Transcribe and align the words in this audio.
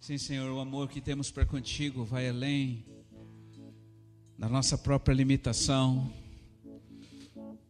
Sim, 0.00 0.16
Senhor, 0.16 0.50
o 0.50 0.58
amor 0.58 0.88
que 0.88 0.98
temos 0.98 1.30
para 1.30 1.44
contigo 1.44 2.06
vai 2.06 2.26
além 2.26 2.86
da 4.38 4.48
nossa 4.48 4.78
própria 4.78 5.12
limitação. 5.12 6.10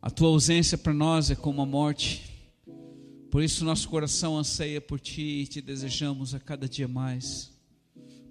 A 0.01 0.09
tua 0.09 0.29
ausência 0.29 0.79
para 0.79 0.95
nós 0.95 1.29
é 1.33 1.35
como 1.35 1.61
a 1.61 1.67
morte. 1.67 2.31
Por 3.33 3.43
isso 3.43 3.65
nosso 3.65 3.89
coração 3.89 4.39
anseia 4.39 4.81
por 4.81 5.01
ti 5.01 5.41
e 5.43 5.47
te 5.49 5.61
desejamos 5.61 6.33
a 6.33 6.39
cada 6.39 6.69
dia 6.69 6.87
mais. 6.87 7.51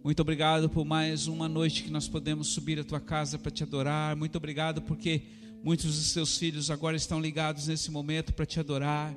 Muito 0.01 0.21
obrigado 0.21 0.69
por 0.69 0.85
mais 0.85 1.27
uma 1.27 1.49
noite 1.49 1.83
que 1.83 1.91
nós 1.91 2.07
podemos 2.07 2.47
subir 2.47 2.79
à 2.79 2.85
tua 2.85 3.01
casa 3.01 3.37
para 3.37 3.51
te 3.51 3.63
adorar. 3.63 4.15
Muito 4.15 4.37
obrigado 4.37 4.81
porque 4.81 5.23
muitos 5.61 5.97
dos 5.97 6.13
seus 6.13 6.37
filhos 6.37 6.71
agora 6.71 6.95
estão 6.95 7.19
ligados 7.19 7.67
nesse 7.67 7.91
momento 7.91 8.33
para 8.33 8.45
te 8.45 8.61
adorar. 8.61 9.13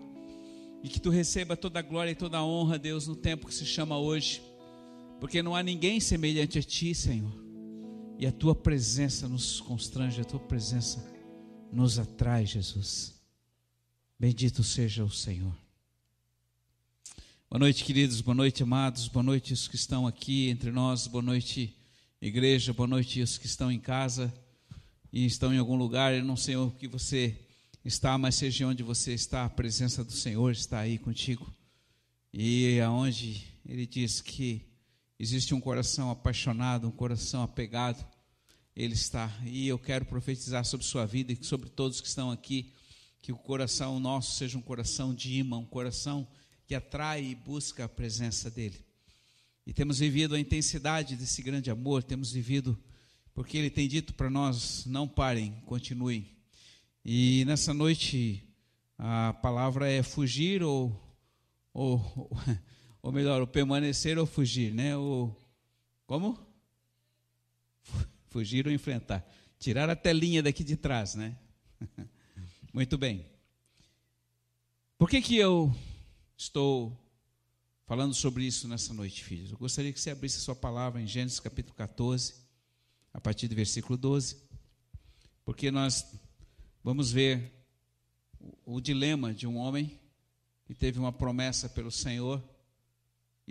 E 0.82 0.88
que 0.88 1.00
tu 1.00 1.08
receba 1.08 1.56
toda 1.56 1.78
a 1.78 1.82
glória 1.82 2.10
e 2.10 2.16
toda 2.16 2.38
a 2.38 2.44
honra, 2.44 2.80
Deus, 2.80 3.06
no 3.06 3.14
tempo 3.14 3.46
que 3.46 3.54
se 3.54 3.64
chama 3.64 3.96
hoje. 3.96 4.42
Porque 5.22 5.40
não 5.40 5.54
há 5.54 5.62
ninguém 5.62 6.00
semelhante 6.00 6.58
a 6.58 6.62
ti, 6.64 6.92
Senhor. 6.92 7.32
E 8.18 8.26
a 8.26 8.32
tua 8.32 8.56
presença 8.56 9.28
nos 9.28 9.60
constrange, 9.60 10.20
a 10.20 10.24
tua 10.24 10.40
presença 10.40 11.08
nos 11.70 11.96
atrai, 11.96 12.44
Jesus. 12.44 13.14
Bendito 14.18 14.64
seja 14.64 15.04
o 15.04 15.10
Senhor. 15.10 15.56
Boa 17.48 17.60
noite, 17.60 17.84
queridos, 17.84 18.20
boa 18.20 18.34
noite, 18.34 18.64
amados, 18.64 19.06
boa 19.06 19.22
noite 19.22 19.52
os 19.52 19.68
que 19.68 19.76
estão 19.76 20.08
aqui 20.08 20.48
entre 20.48 20.72
nós, 20.72 21.06
boa 21.06 21.22
noite, 21.22 21.72
igreja, 22.20 22.72
boa 22.72 22.88
noite 22.88 23.22
os 23.22 23.38
que 23.38 23.46
estão 23.46 23.70
em 23.70 23.78
casa 23.78 24.34
e 25.12 25.24
estão 25.24 25.54
em 25.54 25.58
algum 25.58 25.76
lugar. 25.76 26.12
Eu 26.12 26.24
não 26.24 26.36
sei 26.36 26.56
o 26.56 26.72
que 26.72 26.88
você 26.88 27.38
está, 27.84 28.18
mas 28.18 28.34
seja 28.34 28.66
onde 28.66 28.82
você 28.82 29.14
está, 29.14 29.44
a 29.44 29.50
presença 29.50 30.02
do 30.02 30.10
Senhor 30.10 30.50
está 30.50 30.80
aí 30.80 30.98
contigo. 30.98 31.48
E 32.34 32.80
aonde 32.80 33.46
ele 33.64 33.86
diz 33.86 34.20
que 34.20 34.71
existe 35.22 35.54
um 35.54 35.60
coração 35.60 36.10
apaixonado, 36.10 36.88
um 36.88 36.90
coração 36.90 37.44
apegado, 37.44 38.04
ele 38.74 38.94
está. 38.94 39.32
E 39.44 39.68
eu 39.68 39.78
quero 39.78 40.04
profetizar 40.04 40.64
sobre 40.64 40.84
sua 40.84 41.06
vida 41.06 41.32
e 41.32 41.44
sobre 41.44 41.70
todos 41.70 42.00
que 42.00 42.08
estão 42.08 42.32
aqui, 42.32 42.72
que 43.20 43.30
o 43.30 43.36
coração 43.36 44.00
nosso 44.00 44.36
seja 44.36 44.58
um 44.58 44.60
coração 44.60 45.14
de 45.14 45.34
imã, 45.34 45.58
um 45.58 45.64
coração 45.64 46.26
que 46.66 46.74
atrai 46.74 47.22
e 47.24 47.34
busca 47.36 47.84
a 47.84 47.88
presença 47.88 48.50
dele. 48.50 48.84
E 49.64 49.72
temos 49.72 50.00
vivido 50.00 50.34
a 50.34 50.40
intensidade 50.40 51.14
desse 51.14 51.40
grande 51.40 51.70
amor, 51.70 52.02
temos 52.02 52.32
vivido 52.32 52.76
porque 53.32 53.56
ele 53.56 53.70
tem 53.70 53.86
dito 53.86 54.14
para 54.14 54.28
nós: 54.28 54.84
não 54.86 55.06
parem, 55.06 55.52
continuem. 55.66 56.28
E 57.04 57.44
nessa 57.44 57.72
noite 57.72 58.42
a 58.98 59.32
palavra 59.34 59.88
é 59.88 60.02
fugir 60.02 60.64
ou, 60.64 61.00
ou 61.72 62.28
ou 63.02 63.10
melhor, 63.10 63.42
o 63.42 63.46
permanecer 63.46 64.16
ou 64.16 64.24
fugir, 64.24 64.72
né? 64.72 64.96
O, 64.96 65.34
como? 66.06 66.38
Fugir 68.30 68.66
ou 68.66 68.72
enfrentar. 68.72 69.28
Tirar 69.58 69.90
a 69.90 69.96
telinha 69.96 70.42
daqui 70.42 70.62
de 70.62 70.76
trás, 70.76 71.16
né? 71.16 71.36
Muito 72.72 72.96
bem. 72.96 73.26
Por 74.96 75.10
que, 75.10 75.20
que 75.20 75.36
eu 75.36 75.74
estou 76.36 76.96
falando 77.86 78.14
sobre 78.14 78.44
isso 78.44 78.68
nessa 78.68 78.94
noite, 78.94 79.24
filhos? 79.24 79.50
Eu 79.50 79.58
gostaria 79.58 79.92
que 79.92 80.00
você 80.00 80.10
abrisse 80.10 80.38
a 80.38 80.40
sua 80.40 80.54
palavra 80.54 81.02
em 81.02 81.06
Gênesis 81.06 81.40
capítulo 81.40 81.74
14, 81.74 82.34
a 83.12 83.20
partir 83.20 83.48
do 83.48 83.56
versículo 83.56 83.98
12, 83.98 84.36
porque 85.44 85.72
nós 85.72 86.06
vamos 86.84 87.10
ver 87.10 87.52
o 88.64 88.80
dilema 88.80 89.34
de 89.34 89.46
um 89.46 89.56
homem 89.56 90.00
que 90.64 90.74
teve 90.74 91.00
uma 91.00 91.12
promessa 91.12 91.68
pelo 91.68 91.90
Senhor 91.90 92.42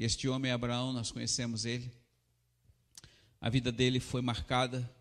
e 0.02 0.04
este 0.04 0.28
homem 0.28 0.52
Abraão, 0.52 0.92
nós 0.92 1.12
conhecemos 1.12 1.64
ele. 1.64 1.92
A 3.40 3.52
vida 3.52 3.72
dele 3.72 4.00
foi 4.00 4.20
marcada 4.20 4.92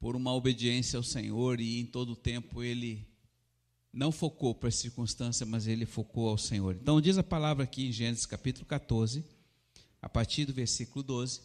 por 0.00 0.16
uma 0.16 0.34
obediência 0.34 0.96
ao 0.96 1.04
Senhor 1.04 1.60
e 1.60 1.78
em 1.78 1.86
todo 1.86 2.14
o 2.14 2.16
tempo 2.16 2.60
ele 2.60 3.06
não 3.92 4.10
focou 4.10 4.56
para 4.56 4.70
a 4.70 4.72
circunstância, 4.72 5.46
mas 5.46 5.68
ele 5.68 5.86
focou 5.86 6.28
ao 6.28 6.36
Senhor. 6.36 6.74
Então 6.74 7.00
diz 7.00 7.16
a 7.16 7.22
palavra 7.22 7.62
aqui 7.62 7.86
em 7.86 7.92
Gênesis 7.92 8.26
capítulo 8.26 8.66
14, 8.66 9.24
a 10.02 10.08
partir 10.08 10.46
do 10.46 10.52
versículo 10.52 11.04
12. 11.04 11.40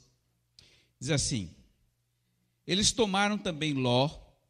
Diz 0.99 1.11
assim: 1.11 1.51
Eles 2.65 2.91
tomaram 2.91 3.37
também 3.37 3.75
Ló, 3.75 4.09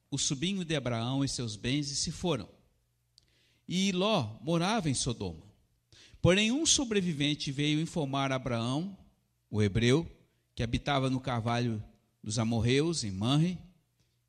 o 0.10 0.18
sobrinho 0.18 0.64
de 0.64 0.78
Abraão, 0.78 1.26
e 1.26 1.28
seus 1.28 1.58
bens 1.58 1.92
e 1.92 1.96
se 1.98 2.10
foram. 2.10 2.48
E 3.68 3.92
Ló 3.92 4.40
morava 4.42 4.90
em 4.90 4.94
Sodoma. 4.94 5.53
Porém, 6.24 6.54
um 6.54 6.66
sobrevivente 6.66 7.52
veio 7.52 7.82
informar 7.82 8.32
Abraão, 8.32 8.98
o 9.52 9.62
hebreu, 9.62 10.10
que 10.56 10.64
habitava 10.64 11.10
no 11.10 11.20
carvalho 11.20 11.84
dos 12.24 12.40
amorreus, 12.40 13.04
em 13.04 13.12
Manre, 13.12 13.60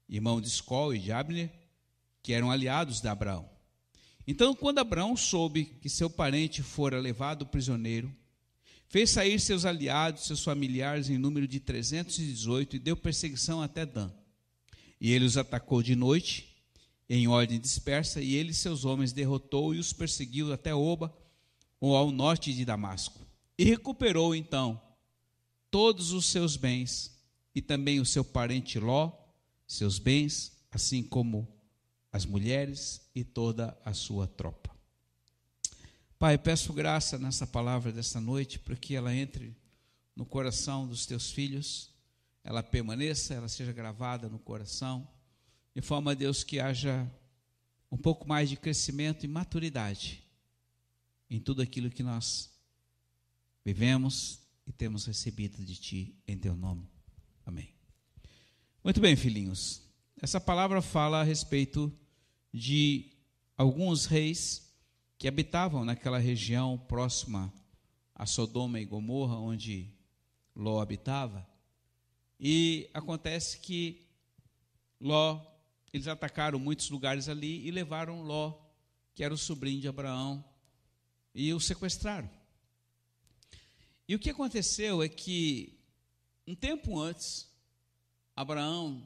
irmão 0.09 0.41
de 0.41 0.49
Escol 0.49 0.93
e 0.93 0.99
de 0.99 1.12
Abner, 1.12 1.53
que 2.21 2.32
eram 2.32 2.50
aliados 2.50 3.00
de 3.00 3.06
Abraão. 3.06 3.49
Então, 4.27 4.56
quando 4.56 4.81
Abraão 4.81 5.16
soube 5.16 5.66
que 5.66 5.88
seu 5.88 6.10
parente 6.10 6.65
fora 6.65 6.99
levado 6.99 7.47
prisioneiro, 7.47 8.12
fez 8.88 9.11
sair 9.11 9.38
seus 9.38 9.65
aliados, 9.65 10.26
seus 10.26 10.43
familiares, 10.43 11.09
em 11.09 11.16
número 11.16 11.47
de 11.47 11.61
318, 11.61 12.75
e 12.75 12.78
deu 12.81 12.97
perseguição 12.97 13.62
até 13.62 13.87
Dan. 13.87 14.11
E 15.00 15.12
ele 15.12 15.26
os 15.26 15.37
atacou 15.37 15.81
de 15.81 15.94
noite, 15.94 16.56
em 17.09 17.28
ordem 17.28 17.61
dispersa, 17.61 18.21
e 18.21 18.34
ele 18.34 18.53
seus 18.53 18.84
homens 18.84 19.12
derrotou 19.12 19.72
e 19.72 19.78
os 19.78 19.93
perseguiu 19.93 20.53
até 20.53 20.75
Oba, 20.75 21.16
ou 21.80 21.96
ao 21.96 22.10
norte 22.10 22.52
de 22.52 22.64
Damasco. 22.64 23.20
E 23.58 23.64
recuperou 23.64 24.34
então 24.34 24.80
todos 25.70 26.12
os 26.12 26.26
seus 26.26 26.56
bens 26.56 27.14
e 27.54 27.62
também 27.62 28.00
o 28.00 28.06
seu 28.06 28.24
parente 28.24 28.78
Ló, 28.78 29.12
seus 29.66 29.98
bens, 29.98 30.52
assim 30.70 31.02
como 31.02 31.48
as 32.12 32.24
mulheres 32.24 33.08
e 33.14 33.22
toda 33.22 33.78
a 33.84 33.92
sua 33.92 34.26
tropa. 34.26 34.74
Pai, 36.18 36.38
peço 36.38 36.72
graça 36.72 37.18
nessa 37.18 37.46
palavra 37.46 37.92
desta 37.92 38.20
noite 38.20 38.58
para 38.58 38.76
que 38.76 38.94
ela 38.94 39.14
entre 39.14 39.56
no 40.16 40.24
coração 40.24 40.86
dos 40.86 41.06
teus 41.06 41.30
filhos, 41.30 41.90
ela 42.42 42.62
permaneça, 42.62 43.34
ela 43.34 43.48
seja 43.48 43.72
gravada 43.72 44.28
no 44.28 44.38
coração, 44.38 45.06
de 45.74 45.82
forma, 45.82 46.14
Deus, 46.14 46.44
que 46.44 46.60
haja 46.60 47.10
um 47.90 47.96
pouco 47.96 48.28
mais 48.28 48.48
de 48.48 48.56
crescimento 48.56 49.24
e 49.24 49.28
maturidade 49.28 50.23
em 51.34 51.40
tudo 51.40 51.60
aquilo 51.60 51.90
que 51.90 52.04
nós 52.04 52.48
vivemos 53.64 54.38
e 54.64 54.72
temos 54.72 55.04
recebido 55.04 55.64
de 55.64 55.74
Ti 55.74 56.14
em 56.28 56.38
Teu 56.38 56.54
nome. 56.54 56.88
Amém. 57.44 57.74
Muito 58.84 59.00
bem, 59.00 59.16
filhinhos. 59.16 59.82
Essa 60.22 60.40
palavra 60.40 60.80
fala 60.80 61.20
a 61.20 61.24
respeito 61.24 61.92
de 62.52 63.12
alguns 63.56 64.06
reis 64.06 64.72
que 65.18 65.26
habitavam 65.26 65.84
naquela 65.84 66.18
região 66.18 66.78
próxima 66.78 67.52
a 68.14 68.26
Sodoma 68.26 68.78
e 68.78 68.84
Gomorra, 68.84 69.36
onde 69.36 69.92
Ló 70.54 70.80
habitava. 70.80 71.44
E 72.38 72.88
acontece 72.94 73.58
que 73.58 74.06
Ló, 75.00 75.44
eles 75.92 76.06
atacaram 76.06 76.60
muitos 76.60 76.90
lugares 76.90 77.28
ali 77.28 77.66
e 77.66 77.72
levaram 77.72 78.22
Ló, 78.22 78.56
que 79.16 79.24
era 79.24 79.34
o 79.34 79.38
sobrinho 79.38 79.80
de 79.80 79.88
Abraão, 79.88 80.44
e 81.34 81.52
o 81.52 81.60
sequestraram. 81.60 82.30
E 84.06 84.14
o 84.14 84.18
que 84.18 84.30
aconteceu 84.30 85.02
é 85.02 85.08
que, 85.08 85.78
um 86.46 86.54
tempo 86.54 86.98
antes, 86.98 87.50
Abraão 88.36 89.02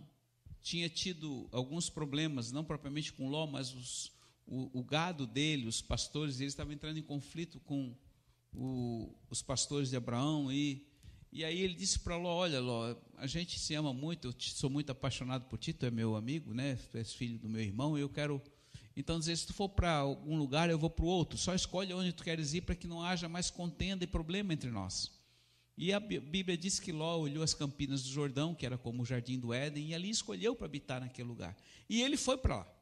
tinha 0.61 0.89
tido 0.89 1.49
alguns 1.53 1.89
problemas, 1.89 2.53
não 2.53 2.65
propriamente 2.65 3.13
com 3.13 3.29
Ló, 3.29 3.47
mas 3.47 3.73
os, 3.73 4.13
o, 4.47 4.81
o, 4.81 4.83
gado 4.83 5.27
dele, 5.27 5.67
os 5.67 5.81
pastores 5.81 6.39
dele 6.39 6.49
estavam 6.49 6.73
entrando 6.73 6.99
em 6.99 7.03
conflito 7.03 7.61
com 7.61 7.97
o, 8.53 9.15
os 9.31 9.41
pastores 9.41 9.91
de 9.91 9.97
Abraão. 9.97 10.53
E, 10.53 10.85
e 11.33 11.45
aí 11.45 11.61
ele 11.61 11.75
disse 11.75 12.01
para 12.01 12.17
Ló: 12.17 12.37
Olha, 12.37 12.61
Ló, 12.61 12.97
a 13.17 13.27
gente 13.27 13.59
se 13.59 13.73
ama 13.75 13.95
muito, 13.95 14.29
eu 14.29 14.35
sou 14.39 14.69
muito 14.69 14.91
apaixonado 14.91 15.45
por 15.49 15.59
ti, 15.59 15.73
tu 15.73 15.87
é 15.87 15.91
meu 15.91 16.17
amigo, 16.17 16.53
né? 16.53 16.77
tu 16.91 16.99
és 16.99 17.15
filho 17.15 17.39
do 17.39 17.49
meu 17.49 17.63
irmão, 17.63 17.97
eu 17.97 18.09
quero 18.09 18.43
então, 18.99 19.17
dizer, 19.17 19.37
se 19.37 19.47
tu 19.47 19.55
for 19.55 19.69
para 19.69 19.93
algum 19.93 20.37
lugar, 20.37 20.69
eu 20.69 20.77
vou 20.77 20.91
para 20.91 21.05
o 21.05 21.09
outro. 21.09 21.39
Só 21.39 21.55
escolhe 21.55 21.95
onde 21.95 22.13
tu 22.13 22.25
queres 22.25 22.53
ir 22.53 22.63
para 22.63 22.75
que 22.75 22.89
não 22.89 23.01
haja 23.01 23.29
mais 23.29 23.49
contenda 23.49 24.03
e 24.03 24.09
problema 24.09 24.53
entre 24.53 24.73
nós. 24.73 25.13
E 25.77 25.93
a 25.93 26.01
Bíblia 26.01 26.59
diz 26.59 26.81
que 26.81 26.91
Ló 26.91 27.17
olhou 27.21 27.45
as 27.45 27.55
campinas 27.55 28.03
do 28.03 28.09
Jordão, 28.09 28.57
que 28.57 28.67
era 28.67 28.77
como 28.77 29.05
o 29.05 29.07
jardim 29.07 29.39
do 29.39 29.55
Éden, 29.55 29.91
e 29.91 29.95
ali 29.95 30.11
escolheu 30.11 30.57
para 30.57 30.67
habitar 30.67 31.01
naquele 31.01 31.29
lugar. 31.29 31.57
E 31.89 32.03
ele 32.03 32.17
foi 32.17 32.37
para 32.37 32.57
lá. 32.57 32.75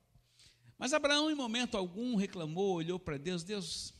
Mas 0.78 0.94
Abraão, 0.94 1.30
em 1.30 1.34
momento 1.34 1.76
algum, 1.76 2.16
reclamou, 2.16 2.76
olhou 2.76 2.98
para 2.98 3.18
Deus: 3.18 3.44
Deus, 3.44 3.92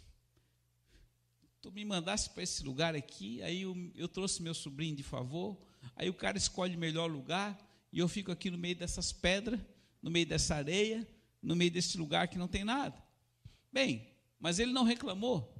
tu 1.60 1.70
me 1.70 1.84
mandasse 1.84 2.30
para 2.30 2.42
esse 2.42 2.64
lugar 2.64 2.96
aqui, 2.96 3.42
aí 3.42 3.60
eu, 3.60 3.76
eu 3.94 4.08
trouxe 4.08 4.42
meu 4.42 4.54
sobrinho 4.54 4.96
de 4.96 5.02
favor, 5.02 5.58
aí 5.94 6.08
o 6.08 6.14
cara 6.14 6.38
escolhe 6.38 6.76
o 6.76 6.78
melhor 6.78 7.10
lugar, 7.10 7.58
e 7.92 7.98
eu 7.98 8.08
fico 8.08 8.32
aqui 8.32 8.50
no 8.50 8.56
meio 8.56 8.76
dessas 8.76 9.12
pedras, 9.12 9.60
no 10.00 10.10
meio 10.10 10.24
dessa 10.24 10.54
areia, 10.54 11.06
no 11.46 11.54
meio 11.54 11.70
desse 11.70 11.96
lugar 11.96 12.26
que 12.26 12.36
não 12.36 12.48
tem 12.48 12.64
nada. 12.64 13.00
Bem, 13.72 14.04
mas 14.38 14.58
ele 14.58 14.72
não 14.72 14.82
reclamou. 14.82 15.54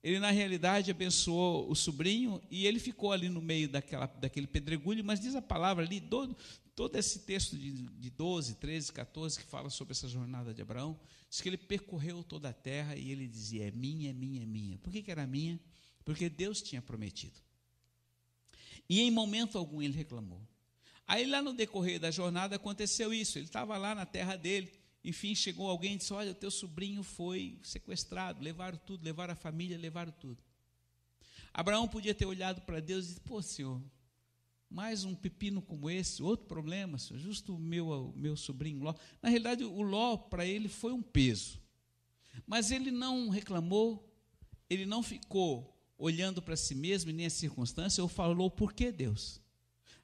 ele 0.00 0.20
na 0.20 0.30
realidade 0.30 0.88
abençoou 0.92 1.68
o 1.68 1.74
sobrinho 1.74 2.40
e 2.48 2.64
ele 2.64 2.78
ficou 2.78 3.10
ali 3.10 3.28
no 3.28 3.42
meio 3.42 3.68
daquela, 3.68 4.06
daquele 4.06 4.46
pedregulho, 4.46 5.04
mas 5.04 5.18
diz 5.18 5.34
a 5.34 5.42
palavra 5.42 5.84
ali, 5.84 6.00
todo, 6.00 6.36
todo 6.76 6.94
esse 6.94 7.18
texto 7.20 7.56
de, 7.56 7.72
de 7.72 8.10
12, 8.10 8.54
13, 8.54 8.92
14, 8.92 9.40
que 9.40 9.44
fala 9.44 9.68
sobre 9.68 9.92
essa 9.92 10.06
jornada 10.06 10.54
de 10.54 10.62
Abraão, 10.62 10.96
diz 11.28 11.40
que 11.40 11.48
ele 11.48 11.56
percorreu 11.56 12.22
toda 12.22 12.50
a 12.50 12.52
terra 12.52 12.94
e 12.94 13.10
ele 13.10 13.26
dizia: 13.26 13.66
É 13.66 13.70
minha, 13.72 14.10
é 14.10 14.12
minha, 14.12 14.44
é 14.44 14.46
minha. 14.46 14.78
Por 14.78 14.92
que, 14.92 15.02
que 15.02 15.10
era 15.10 15.26
minha? 15.26 15.58
Porque 16.04 16.28
Deus 16.28 16.62
tinha 16.62 16.80
prometido. 16.80 17.40
E 18.88 19.00
em 19.00 19.10
momento 19.10 19.58
algum 19.58 19.82
ele 19.82 19.96
reclamou. 19.96 20.40
Aí 21.04 21.26
lá 21.26 21.42
no 21.42 21.52
decorrer 21.52 21.98
da 21.98 22.12
jornada 22.12 22.54
aconteceu 22.54 23.12
isso. 23.12 23.38
Ele 23.38 23.46
estava 23.46 23.76
lá 23.76 23.92
na 23.92 24.06
terra 24.06 24.36
dele. 24.36 24.85
Enfim, 25.06 25.36
chegou 25.36 25.70
alguém 25.70 25.94
e 25.94 25.98
disse: 25.98 26.12
Olha, 26.12 26.32
o 26.32 26.34
teu 26.34 26.50
sobrinho 26.50 27.04
foi 27.04 27.60
sequestrado. 27.62 28.42
Levaram 28.42 28.76
tudo, 28.76 29.04
levaram 29.04 29.34
a 29.34 29.36
família, 29.36 29.78
levaram 29.78 30.10
tudo. 30.10 30.42
Abraão 31.54 31.86
podia 31.86 32.12
ter 32.12 32.26
olhado 32.26 32.60
para 32.62 32.80
Deus 32.80 33.04
e 33.04 33.08
disse: 33.10 33.20
Pô, 33.20 33.40
Senhor, 33.40 33.80
mais 34.68 35.04
um 35.04 35.14
pepino 35.14 35.62
como 35.62 35.88
esse, 35.88 36.20
outro 36.24 36.46
problema, 36.46 36.98
Senhor, 36.98 37.20
justo 37.20 37.54
o 37.54 37.58
meu, 37.58 38.12
meu 38.16 38.36
sobrinho 38.36 38.82
Ló. 38.82 38.94
Na 39.22 39.28
realidade, 39.28 39.62
o 39.62 39.80
Ló 39.80 40.16
para 40.16 40.44
ele 40.44 40.68
foi 40.68 40.92
um 40.92 41.02
peso. 41.02 41.62
Mas 42.44 42.72
ele 42.72 42.90
não 42.90 43.28
reclamou, 43.28 44.12
ele 44.68 44.84
não 44.84 45.04
ficou 45.04 45.72
olhando 45.96 46.42
para 46.42 46.56
si 46.56 46.74
mesmo 46.74 47.10
e 47.10 47.12
nem 47.12 47.26
a 47.26 47.30
circunstância, 47.30 48.02
ou 48.02 48.08
falou: 48.08 48.50
Por 48.50 48.72
que 48.72 48.90
Deus? 48.90 49.40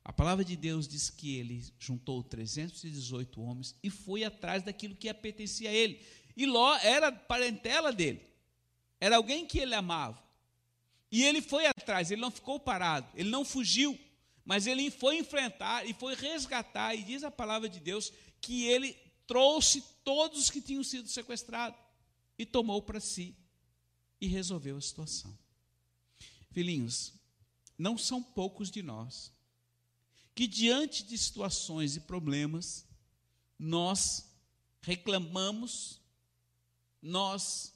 A 0.04 0.12
palavra 0.12 0.44
de 0.44 0.56
Deus 0.56 0.88
diz 0.88 1.10
que 1.10 1.36
ele 1.36 1.64
juntou 1.78 2.22
318 2.24 3.40
homens 3.40 3.74
e 3.82 3.88
foi 3.88 4.24
atrás 4.24 4.62
daquilo 4.62 4.96
que 4.96 5.12
pertencia 5.14 5.70
a 5.70 5.72
ele. 5.72 6.04
E 6.36 6.44
Ló 6.44 6.74
era 6.78 7.12
parentela 7.12 7.92
dele, 7.92 8.20
era 9.00 9.16
alguém 9.16 9.46
que 9.46 9.58
ele 9.58 9.74
amava. 9.74 10.22
E 11.10 11.22
ele 11.22 11.42
foi 11.42 11.66
atrás, 11.66 12.10
ele 12.10 12.20
não 12.20 12.30
ficou 12.30 12.58
parado, 12.58 13.06
ele 13.14 13.28
não 13.28 13.44
fugiu, 13.44 13.98
mas 14.44 14.66
ele 14.66 14.90
foi 14.90 15.18
enfrentar 15.18 15.86
e 15.86 15.92
foi 15.92 16.14
resgatar. 16.14 16.94
E 16.94 17.04
diz 17.04 17.22
a 17.22 17.30
palavra 17.30 17.68
de 17.68 17.78
Deus 17.78 18.12
que 18.40 18.64
ele 18.64 18.96
trouxe 19.26 19.84
todos 20.02 20.40
os 20.40 20.50
que 20.50 20.60
tinham 20.60 20.82
sido 20.82 21.08
sequestrados 21.08 21.78
e 22.38 22.44
tomou 22.44 22.82
para 22.82 22.98
si 22.98 23.36
e 24.20 24.26
resolveu 24.26 24.76
a 24.76 24.80
situação. 24.80 25.36
Filhinhos, 26.50 27.12
não 27.78 27.96
são 27.96 28.22
poucos 28.22 28.70
de 28.70 28.82
nós 28.82 29.32
que 30.34 30.46
diante 30.46 31.02
de 31.02 31.16
situações 31.18 31.96
e 31.96 32.00
problemas, 32.00 32.86
nós 33.58 34.30
reclamamos, 34.80 36.00
nós 37.00 37.74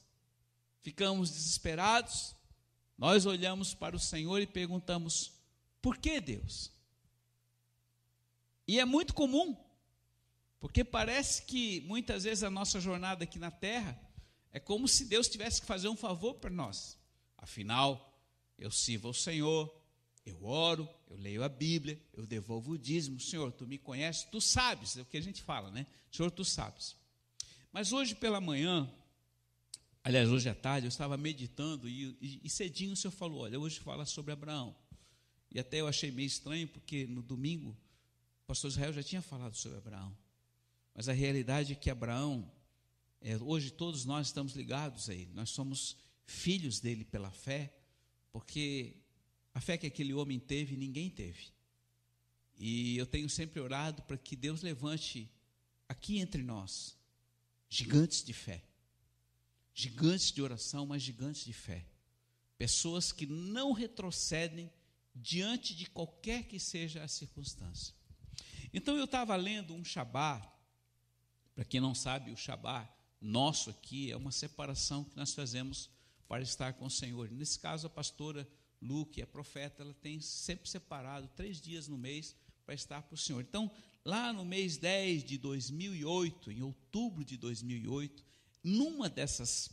ficamos 0.81 1.29
desesperados, 1.29 2.35
nós 2.97 3.25
olhamos 3.25 3.73
para 3.73 3.95
o 3.95 3.99
Senhor 3.99 4.41
e 4.41 4.47
perguntamos: 4.47 5.33
por 5.81 5.97
que 5.97 6.19
Deus? 6.19 6.71
E 8.67 8.79
é 8.79 8.85
muito 8.85 9.13
comum, 9.13 9.55
porque 10.59 10.83
parece 10.83 11.43
que 11.43 11.81
muitas 11.81 12.23
vezes 12.23 12.43
a 12.43 12.49
nossa 12.49 12.79
jornada 12.79 13.23
aqui 13.23 13.39
na 13.39 13.51
terra 13.51 13.97
é 14.51 14.59
como 14.59 14.87
se 14.87 15.05
Deus 15.05 15.29
tivesse 15.29 15.61
que 15.61 15.67
fazer 15.67 15.87
um 15.87 15.95
favor 15.95 16.35
para 16.35 16.49
nós. 16.49 16.97
Afinal, 17.37 18.19
eu 18.57 18.71
sirvo 18.71 19.07
ao 19.07 19.13
Senhor, 19.13 19.73
eu 20.25 20.43
oro, 20.43 20.89
eu 21.09 21.17
leio 21.17 21.43
a 21.43 21.49
Bíblia, 21.49 21.99
eu 22.13 22.25
devolvo 22.25 22.73
o 22.73 22.77
dízimo. 22.77 23.19
Senhor, 23.19 23.51
tu 23.51 23.65
me 23.65 23.77
conheces, 23.77 24.23
tu 24.23 24.41
sabes, 24.41 24.97
é 24.97 25.01
o 25.01 25.05
que 25.05 25.17
a 25.17 25.21
gente 25.21 25.41
fala, 25.41 25.71
né? 25.71 25.85
Senhor, 26.11 26.29
tu 26.29 26.43
sabes. 26.43 26.95
Mas 27.71 27.93
hoje 27.93 28.15
pela 28.15 28.41
manhã, 28.41 28.91
aliás, 30.03 30.29
hoje 30.29 30.49
à 30.49 30.55
tarde, 30.55 30.87
eu 30.87 30.89
estava 30.89 31.15
meditando 31.17 31.87
e, 31.87 32.17
e, 32.21 32.41
e 32.43 32.49
cedinho 32.49 32.93
o 32.93 32.95
Senhor 32.95 33.11
falou: 33.11 33.41
Olha, 33.41 33.59
hoje 33.59 33.79
fala 33.79 34.05
sobre 34.05 34.31
Abraão. 34.31 34.75
E 35.49 35.59
até 35.59 35.79
eu 35.79 35.87
achei 35.87 36.11
meio 36.11 36.27
estranho, 36.27 36.67
porque 36.67 37.07
no 37.07 37.21
domingo 37.21 37.69
o 38.43 38.47
pastor 38.47 38.69
Israel 38.69 38.93
já 38.93 39.03
tinha 39.03 39.21
falado 39.21 39.55
sobre 39.55 39.77
Abraão. 39.77 40.15
Mas 40.93 41.07
a 41.07 41.13
realidade 41.13 41.73
é 41.73 41.75
que 41.75 41.89
Abraão, 41.89 42.51
é, 43.21 43.37
hoje 43.37 43.71
todos 43.71 44.03
nós 44.03 44.27
estamos 44.27 44.53
ligados 44.53 45.09
a 45.09 45.13
ele, 45.13 45.31
nós 45.33 45.51
somos 45.51 45.95
filhos 46.25 46.79
dele 46.79 47.05
pela 47.05 47.31
fé, 47.31 47.73
porque 48.31 48.97
a 49.57 49.59
fé 49.59 49.75
que 49.75 49.87
aquele 49.87 50.13
homem 50.13 50.39
teve, 50.39 50.77
ninguém 50.77 51.09
teve. 51.09 51.47
E 52.59 52.95
eu 52.95 53.07
tenho 53.07 53.27
sempre 53.27 53.59
orado 53.59 54.03
para 54.03 54.15
que 54.15 54.35
Deus 54.35 54.61
levante 54.61 55.27
aqui 55.89 56.19
entre 56.19 56.43
nós 56.43 56.95
gigantes 57.67 58.23
de 58.23 58.33
fé. 58.33 58.63
Gigantes 59.73 60.31
de 60.31 60.43
oração, 60.43 60.85
mas 60.85 61.01
gigantes 61.01 61.43
de 61.43 61.53
fé. 61.53 61.83
Pessoas 62.55 63.11
que 63.11 63.25
não 63.25 63.71
retrocedem 63.71 64.71
diante 65.15 65.75
de 65.75 65.89
qualquer 65.89 66.43
que 66.43 66.59
seja 66.59 67.03
a 67.03 67.07
circunstância. 67.07 67.95
Então 68.71 68.95
eu 68.95 69.05
estava 69.05 69.35
lendo 69.35 69.73
um 69.73 69.83
Shabá, 69.83 70.39
para 71.55 71.65
quem 71.65 71.81
não 71.81 71.95
sabe, 71.95 72.29
o 72.29 72.37
Shabá 72.37 72.87
nosso 73.19 73.71
aqui 73.71 74.11
é 74.11 74.15
uma 74.15 74.31
separação 74.31 75.03
que 75.03 75.17
nós 75.17 75.33
fazemos 75.33 75.89
para 76.27 76.43
estar 76.43 76.73
com 76.73 76.85
o 76.85 76.91
Senhor. 76.91 77.31
Nesse 77.31 77.57
caso, 77.57 77.87
a 77.87 77.89
pastora 77.89 78.47
Lu, 78.81 79.05
que 79.05 79.21
é 79.21 79.25
profeta, 79.25 79.81
ela 79.81 79.93
tem 79.93 80.19
sempre 80.19 80.69
separado 80.69 81.27
três 81.35 81.59
dias 81.59 81.87
no 81.87 81.97
mês 81.97 82.35
para 82.65 82.75
estar 82.75 83.01
para 83.01 83.15
o 83.15 83.17
Senhor. 83.17 83.41
Então, 83.41 83.71
lá 84.03 84.31
no 84.31 84.45
mês 84.45 84.77
10 84.77 85.23
de 85.23 85.37
2008, 85.37 86.51
em 86.51 86.61
outubro 86.61 87.23
de 87.23 87.37
2008, 87.37 88.23
numa 88.63 89.09
dessas 89.09 89.69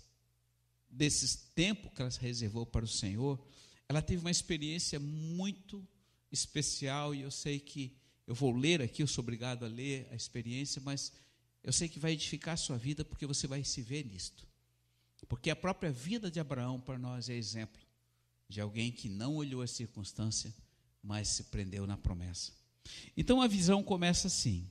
desses 0.89 1.35
tempos 1.35 1.91
que 1.93 2.01
ela 2.01 2.11
reservou 2.21 2.65
para 2.65 2.85
o 2.85 2.89
Senhor, 2.89 3.45
ela 3.89 4.01
teve 4.01 4.21
uma 4.21 4.31
experiência 4.31 5.01
muito 5.01 5.87
especial 6.31 7.13
e 7.13 7.23
eu 7.23 7.33
sei 7.33 7.59
que 7.59 7.97
eu 8.27 8.35
vou 8.35 8.53
ler 8.53 8.81
aqui, 8.81 9.03
eu 9.03 9.07
sou 9.09 9.23
obrigado 9.23 9.65
a 9.65 9.69
ler 9.69 10.07
a 10.13 10.15
experiência, 10.15 10.81
mas 10.85 11.13
eu 11.65 11.73
sei 11.73 11.89
que 11.89 11.99
vai 11.99 12.13
edificar 12.13 12.55
a 12.55 12.57
sua 12.57 12.79
vida 12.79 13.05
porque 13.05 13.27
você 13.27 13.47
vai 13.47 13.65
se 13.65 13.83
ver 13.83 14.05
nisto. 14.05 14.47
Porque 15.29 15.51
a 15.51 15.57
própria 15.57 15.91
vida 15.91 16.31
de 16.31 16.39
Abraão 16.39 16.81
para 16.81 16.99
nós 16.99 17.29
é 17.29 17.35
exemplo 17.35 17.84
de 18.49 18.61
alguém 18.61 18.93
que 18.93 19.09
não 19.09 19.37
olhou 19.37 19.63
a 19.63 19.67
circunstância, 19.67 20.55
mas 21.03 21.29
se 21.29 21.45
prendeu 21.45 21.87
na 21.87 21.97
promessa. 21.97 22.53
Então 23.17 23.41
a 23.41 23.47
visão 23.47 23.83
começa 23.83 24.27
assim. 24.29 24.69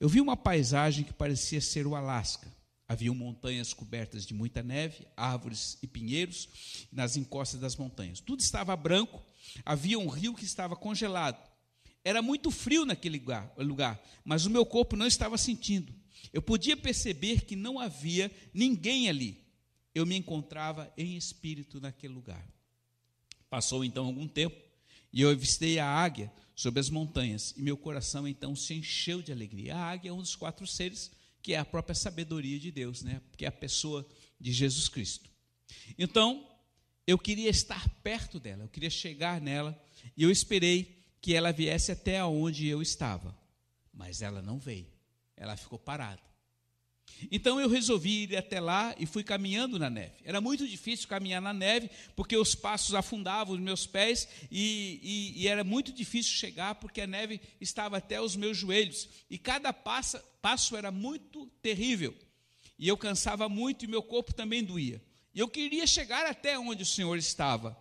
Eu 0.00 0.08
vi 0.08 0.20
uma 0.20 0.36
paisagem 0.36 1.04
que 1.04 1.12
parecia 1.12 1.60
ser 1.60 1.86
o 1.86 1.94
Alasca. 1.94 2.52
Havia 2.86 3.12
montanhas 3.12 3.74
cobertas 3.74 4.24
de 4.24 4.32
muita 4.32 4.62
neve, 4.62 5.06
árvores 5.14 5.76
e 5.82 5.86
pinheiros 5.86 6.48
nas 6.90 7.16
encostas 7.16 7.60
das 7.60 7.76
montanhas. 7.76 8.20
Tudo 8.20 8.40
estava 8.40 8.74
branco, 8.74 9.22
havia 9.64 9.98
um 9.98 10.08
rio 10.08 10.34
que 10.34 10.44
estava 10.44 10.74
congelado. 10.74 11.46
Era 12.02 12.22
muito 12.22 12.50
frio 12.50 12.86
naquele 12.86 13.22
lugar, 13.58 14.02
mas 14.24 14.46
o 14.46 14.50
meu 14.50 14.64
corpo 14.64 14.96
não 14.96 15.06
estava 15.06 15.36
sentindo. 15.36 15.92
Eu 16.32 16.40
podia 16.40 16.76
perceber 16.76 17.44
que 17.44 17.54
não 17.54 17.78
havia 17.78 18.30
ninguém 18.54 19.08
ali. 19.08 19.44
Eu 19.94 20.06
me 20.06 20.16
encontrava 20.16 20.92
em 20.96 21.16
espírito 21.16 21.80
naquele 21.80 22.14
lugar. 22.14 22.46
Passou 23.50 23.84
então 23.84 24.06
algum 24.06 24.28
tempo 24.28 24.56
e 25.12 25.22
eu 25.22 25.30
avistei 25.30 25.78
a 25.78 25.86
águia 25.86 26.32
sobre 26.54 26.80
as 26.80 26.90
montanhas 26.90 27.54
e 27.56 27.62
meu 27.62 27.76
coração 27.76 28.26
então 28.26 28.54
se 28.54 28.74
encheu 28.74 29.22
de 29.22 29.32
alegria. 29.32 29.76
A 29.76 29.90
águia 29.90 30.10
é 30.10 30.12
um 30.12 30.20
dos 30.22 30.36
quatro 30.36 30.66
seres 30.66 31.10
que 31.42 31.54
é 31.54 31.58
a 31.58 31.64
própria 31.64 31.94
sabedoria 31.94 32.58
de 32.58 32.70
Deus, 32.70 33.02
né? 33.02 33.22
Que 33.36 33.44
é 33.44 33.48
a 33.48 33.52
pessoa 33.52 34.06
de 34.40 34.52
Jesus 34.52 34.88
Cristo. 34.88 35.30
Então, 35.98 36.46
eu 37.06 37.18
queria 37.18 37.48
estar 37.48 37.88
perto 38.02 38.38
dela, 38.38 38.64
eu 38.64 38.68
queria 38.68 38.90
chegar 38.90 39.40
nela 39.40 39.80
e 40.16 40.22
eu 40.22 40.30
esperei 40.30 40.98
que 41.22 41.34
ela 41.34 41.52
viesse 41.52 41.90
até 41.90 42.22
onde 42.24 42.66
eu 42.66 42.82
estava. 42.82 43.36
Mas 43.92 44.20
ela 44.20 44.42
não 44.42 44.58
veio. 44.58 44.86
Ela 45.36 45.56
ficou 45.56 45.78
parada. 45.78 46.27
Então 47.30 47.60
eu 47.60 47.68
resolvi 47.68 48.24
ir 48.24 48.36
até 48.36 48.60
lá 48.60 48.94
e 48.98 49.06
fui 49.06 49.24
caminhando 49.24 49.78
na 49.78 49.90
neve. 49.90 50.14
Era 50.24 50.40
muito 50.40 50.66
difícil 50.66 51.08
caminhar 51.08 51.42
na 51.42 51.52
neve, 51.52 51.90
porque 52.14 52.36
os 52.36 52.54
passos 52.54 52.94
afundavam 52.94 53.54
os 53.54 53.60
meus 53.60 53.86
pés 53.86 54.28
e, 54.50 55.00
e, 55.02 55.42
e, 55.42 55.48
era 55.48 55.64
muito 55.64 55.92
difícil 55.92 56.32
chegar, 56.32 56.76
porque 56.76 57.00
a 57.00 57.06
neve 57.06 57.40
estava 57.60 57.96
até 57.96 58.20
os 58.20 58.36
meus 58.36 58.56
joelhos. 58.56 59.08
E 59.28 59.36
cada 59.36 59.72
passo, 59.72 60.18
passo 60.40 60.76
era 60.76 60.90
muito 60.90 61.46
terrível. 61.60 62.14
E 62.78 62.86
eu 62.86 62.96
cansava 62.96 63.48
muito 63.48 63.84
e 63.84 63.88
meu 63.88 64.02
corpo 64.02 64.32
também 64.32 64.62
doía. 64.62 65.02
E 65.34 65.40
eu 65.40 65.48
queria 65.48 65.86
chegar 65.86 66.26
até 66.26 66.58
onde 66.58 66.82
o 66.82 66.86
Senhor 66.86 67.16
estava, 67.16 67.76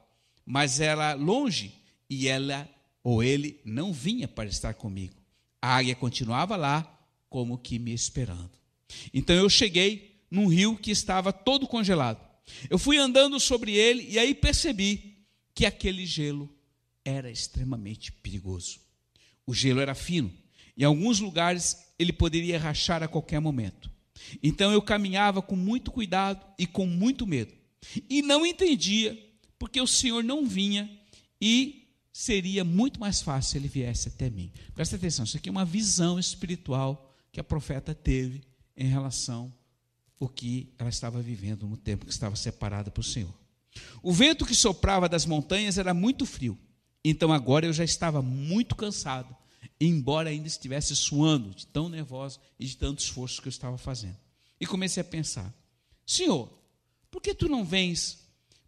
mas 0.45 0.79
era 0.79 1.13
longe 1.13 1.73
e 2.09 2.27
ela 2.27 2.67
ou 3.03 3.23
ele 3.23 3.61
não 3.63 3.93
vinha 3.93 4.27
para 4.27 4.49
estar 4.49 4.73
comigo. 4.73 5.15
A 5.61 5.77
águia 5.77 5.95
continuava 5.95 6.55
lá, 6.55 6.99
como 7.29 7.57
que 7.57 7.79
me 7.79 7.93
esperando. 7.93 8.51
Então 9.13 9.35
eu 9.35 9.49
cheguei 9.49 10.21
num 10.29 10.47
rio 10.47 10.77
que 10.77 10.91
estava 10.91 11.31
todo 11.31 11.67
congelado. 11.67 12.25
Eu 12.69 12.77
fui 12.77 12.97
andando 12.97 13.39
sobre 13.39 13.73
ele 13.73 14.07
e 14.09 14.17
aí 14.17 14.33
percebi 14.33 15.17
que 15.53 15.65
aquele 15.65 16.05
gelo 16.05 16.49
era 17.03 17.29
extremamente 17.29 18.11
perigoso. 18.11 18.79
O 19.45 19.53
gelo 19.53 19.79
era 19.79 19.95
fino, 19.95 20.31
em 20.77 20.83
alguns 20.83 21.19
lugares 21.19 21.77
ele 21.97 22.13
poderia 22.13 22.59
rachar 22.59 23.01
a 23.01 23.07
qualquer 23.07 23.39
momento. 23.39 23.89
Então 24.43 24.71
eu 24.71 24.81
caminhava 24.81 25.41
com 25.41 25.55
muito 25.55 25.91
cuidado 25.91 26.45
e 26.57 26.67
com 26.67 26.85
muito 26.85 27.25
medo. 27.25 27.53
E 28.09 28.21
não 28.21 28.45
entendia, 28.45 29.17
porque 29.57 29.79
o 29.79 29.87
Senhor 29.87 30.23
não 30.23 30.45
vinha 30.45 30.89
e 31.41 31.87
seria 32.11 32.63
muito 32.63 32.99
mais 32.99 33.21
fácil 33.21 33.51
se 33.51 33.57
ele 33.57 33.67
viesse 33.67 34.09
até 34.09 34.29
mim. 34.29 34.51
Presta 34.73 34.95
atenção, 34.95 35.23
isso 35.23 35.37
aqui 35.37 35.49
é 35.49 35.51
uma 35.51 35.65
visão 35.65 36.19
espiritual 36.19 37.15
que 37.31 37.39
a 37.39 37.43
profeta 37.43 37.93
teve 37.93 38.41
em 38.77 38.87
relação 38.87 39.53
ao 40.19 40.29
que 40.29 40.73
ela 40.77 40.89
estava 40.89 41.21
vivendo 41.21 41.67
no 41.67 41.77
tempo 41.77 42.05
que 42.05 42.11
estava 42.11 42.35
separada 42.35 42.91
para 42.91 43.01
o 43.01 43.03
Senhor. 43.03 43.33
O 44.01 44.13
vento 44.13 44.45
que 44.45 44.55
soprava 44.55 45.09
das 45.09 45.25
montanhas 45.25 45.77
era 45.77 45.93
muito 45.93 46.25
frio, 46.25 46.57
então 47.03 47.31
agora 47.31 47.65
eu 47.65 47.73
já 47.73 47.83
estava 47.83 48.21
muito 48.21 48.75
cansado, 48.75 49.35
embora 49.79 50.29
ainda 50.29 50.47
estivesse 50.47 50.95
suando 50.95 51.53
de 51.53 51.67
tão 51.67 51.89
nervoso 51.89 52.39
e 52.59 52.65
de 52.65 52.77
tanto 52.77 52.99
esforço 52.99 53.41
que 53.41 53.47
eu 53.47 53.51
estava 53.51 53.77
fazendo. 53.77 54.17
E 54.59 54.65
comecei 54.65 55.01
a 55.01 55.05
pensar: 55.05 55.53
Senhor, 56.05 56.49
por 57.11 57.21
que 57.21 57.33
tu 57.33 57.47
não 57.47 57.63
vens? 57.63 58.19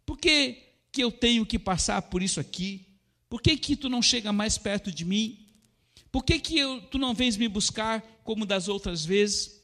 Por 0.06 0.18
que, 0.18 0.58
que 0.92 1.02
eu 1.02 1.10
tenho 1.10 1.44
que 1.46 1.58
passar 1.58 2.02
por 2.02 2.22
isso 2.22 2.40
aqui? 2.40 2.86
Por 3.28 3.40
que, 3.40 3.56
que 3.56 3.76
tu 3.76 3.88
não 3.88 4.02
chega 4.02 4.32
mais 4.32 4.58
perto 4.58 4.90
de 4.90 5.04
mim? 5.04 5.46
Por 6.10 6.24
que, 6.24 6.40
que 6.40 6.58
eu, 6.58 6.80
tu 6.82 6.98
não 6.98 7.14
vens 7.14 7.36
me 7.36 7.48
buscar 7.48 8.02
como 8.24 8.44
das 8.44 8.68
outras 8.68 9.04
vezes? 9.04 9.59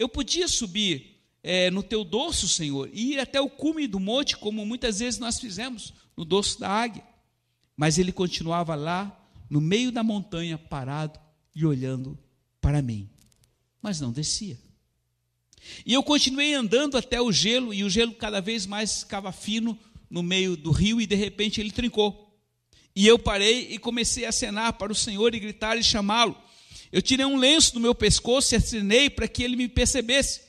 Eu 0.00 0.08
podia 0.08 0.48
subir 0.48 1.20
é, 1.42 1.70
no 1.70 1.82
teu 1.82 2.04
dorso, 2.04 2.48
Senhor, 2.48 2.88
e 2.90 3.12
ir 3.12 3.20
até 3.20 3.38
o 3.38 3.50
cume 3.50 3.86
do 3.86 4.00
monte, 4.00 4.34
como 4.34 4.64
muitas 4.64 4.98
vezes 4.98 5.20
nós 5.20 5.38
fizemos 5.38 5.92
no 6.16 6.24
dorso 6.24 6.58
da 6.58 6.70
águia. 6.70 7.04
Mas 7.76 7.98
ele 7.98 8.10
continuava 8.10 8.74
lá, 8.74 9.14
no 9.50 9.60
meio 9.60 9.92
da 9.92 10.02
montanha, 10.02 10.56
parado 10.56 11.20
e 11.54 11.66
olhando 11.66 12.18
para 12.62 12.80
mim. 12.80 13.10
Mas 13.82 14.00
não 14.00 14.10
descia. 14.10 14.58
E 15.84 15.92
eu 15.92 16.02
continuei 16.02 16.54
andando 16.54 16.96
até 16.96 17.20
o 17.20 17.30
gelo, 17.30 17.74
e 17.74 17.84
o 17.84 17.90
gelo 17.90 18.14
cada 18.14 18.40
vez 18.40 18.64
mais 18.64 19.00
ficava 19.00 19.30
fino 19.30 19.78
no 20.08 20.22
meio 20.22 20.56
do 20.56 20.70
rio, 20.70 20.98
e 20.98 21.06
de 21.06 21.14
repente 21.14 21.60
ele 21.60 21.70
trincou. 21.70 22.40
E 22.96 23.06
eu 23.06 23.18
parei 23.18 23.68
e 23.70 23.78
comecei 23.78 24.24
a 24.24 24.30
acenar 24.30 24.72
para 24.78 24.92
o 24.92 24.96
Senhor 24.96 25.34
e 25.34 25.40
gritar 25.40 25.76
e 25.76 25.84
chamá-lo. 25.84 26.34
Eu 26.92 27.00
tirei 27.00 27.24
um 27.24 27.36
lenço 27.36 27.74
do 27.74 27.80
meu 27.80 27.94
pescoço 27.94 28.54
e 28.54 28.56
acenei 28.56 29.08
para 29.08 29.28
que 29.28 29.42
ele 29.42 29.56
me 29.56 29.68
percebesse, 29.68 30.42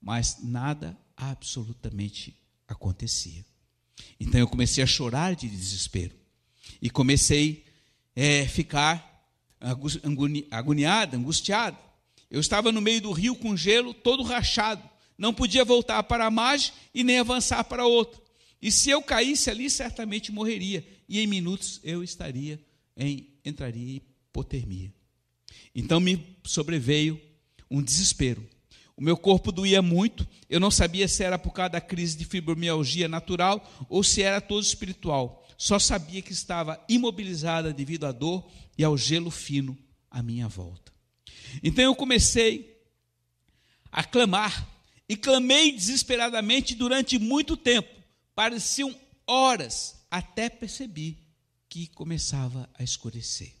mas 0.00 0.38
nada 0.42 0.96
absolutamente 1.16 2.36
acontecia. 2.66 3.44
Então 4.18 4.40
eu 4.40 4.48
comecei 4.48 4.82
a 4.82 4.86
chorar 4.86 5.34
de 5.34 5.48
desespero 5.48 6.14
e 6.80 6.88
comecei 6.88 7.64
a 8.16 8.20
é, 8.20 8.46
ficar 8.46 9.10
agoniado, 10.50 11.16
angustiado. 11.16 11.76
Eu 12.30 12.40
estava 12.40 12.70
no 12.70 12.80
meio 12.80 13.00
do 13.02 13.12
rio 13.12 13.34
com 13.34 13.56
gelo, 13.56 13.92
todo 13.92 14.22
rachado. 14.22 14.88
Não 15.18 15.34
podia 15.34 15.64
voltar 15.64 16.02
para 16.04 16.26
a 16.26 16.30
margem 16.30 16.72
e 16.94 17.02
nem 17.02 17.18
avançar 17.18 17.64
para 17.64 17.86
outra. 17.86 18.20
E 18.62 18.70
se 18.70 18.90
eu 18.90 19.02
caísse 19.02 19.50
ali, 19.50 19.68
certamente 19.68 20.30
morreria. 20.30 20.86
E 21.08 21.18
em 21.18 21.26
minutos 21.26 21.80
eu 21.82 22.02
estaria 22.04 22.60
em 22.96 23.28
entraria 23.44 23.94
em 23.94 23.96
hipotermia. 23.96 24.92
Então 25.74 26.00
me 26.00 26.36
sobreveio 26.44 27.20
um 27.70 27.82
desespero. 27.82 28.46
O 28.96 29.02
meu 29.02 29.16
corpo 29.16 29.50
doía 29.50 29.80
muito, 29.80 30.28
eu 30.48 30.60
não 30.60 30.70
sabia 30.70 31.08
se 31.08 31.22
era 31.22 31.38
por 31.38 31.52
causa 31.52 31.70
da 31.70 31.80
crise 31.80 32.16
de 32.16 32.24
fibromialgia 32.24 33.08
natural 33.08 33.86
ou 33.88 34.02
se 34.02 34.22
era 34.22 34.40
todo 34.40 34.62
espiritual. 34.62 35.46
Só 35.56 35.78
sabia 35.78 36.20
que 36.20 36.32
estava 36.32 36.82
imobilizada 36.88 37.72
devido 37.72 38.04
à 38.04 38.12
dor 38.12 38.46
e 38.76 38.84
ao 38.84 38.96
gelo 38.96 39.30
fino 39.30 39.76
à 40.10 40.22
minha 40.22 40.48
volta. 40.48 40.92
Então 41.62 41.84
eu 41.84 41.94
comecei 41.94 42.78
a 43.90 44.04
clamar, 44.04 44.68
e 45.10 45.16
clamei 45.16 45.72
desesperadamente 45.72 46.72
durante 46.72 47.18
muito 47.18 47.56
tempo. 47.56 47.88
Pareciam 48.32 48.94
horas, 49.26 49.96
até 50.08 50.48
percebi 50.48 51.18
que 51.68 51.88
começava 51.88 52.70
a 52.78 52.84
escurecer. 52.84 53.52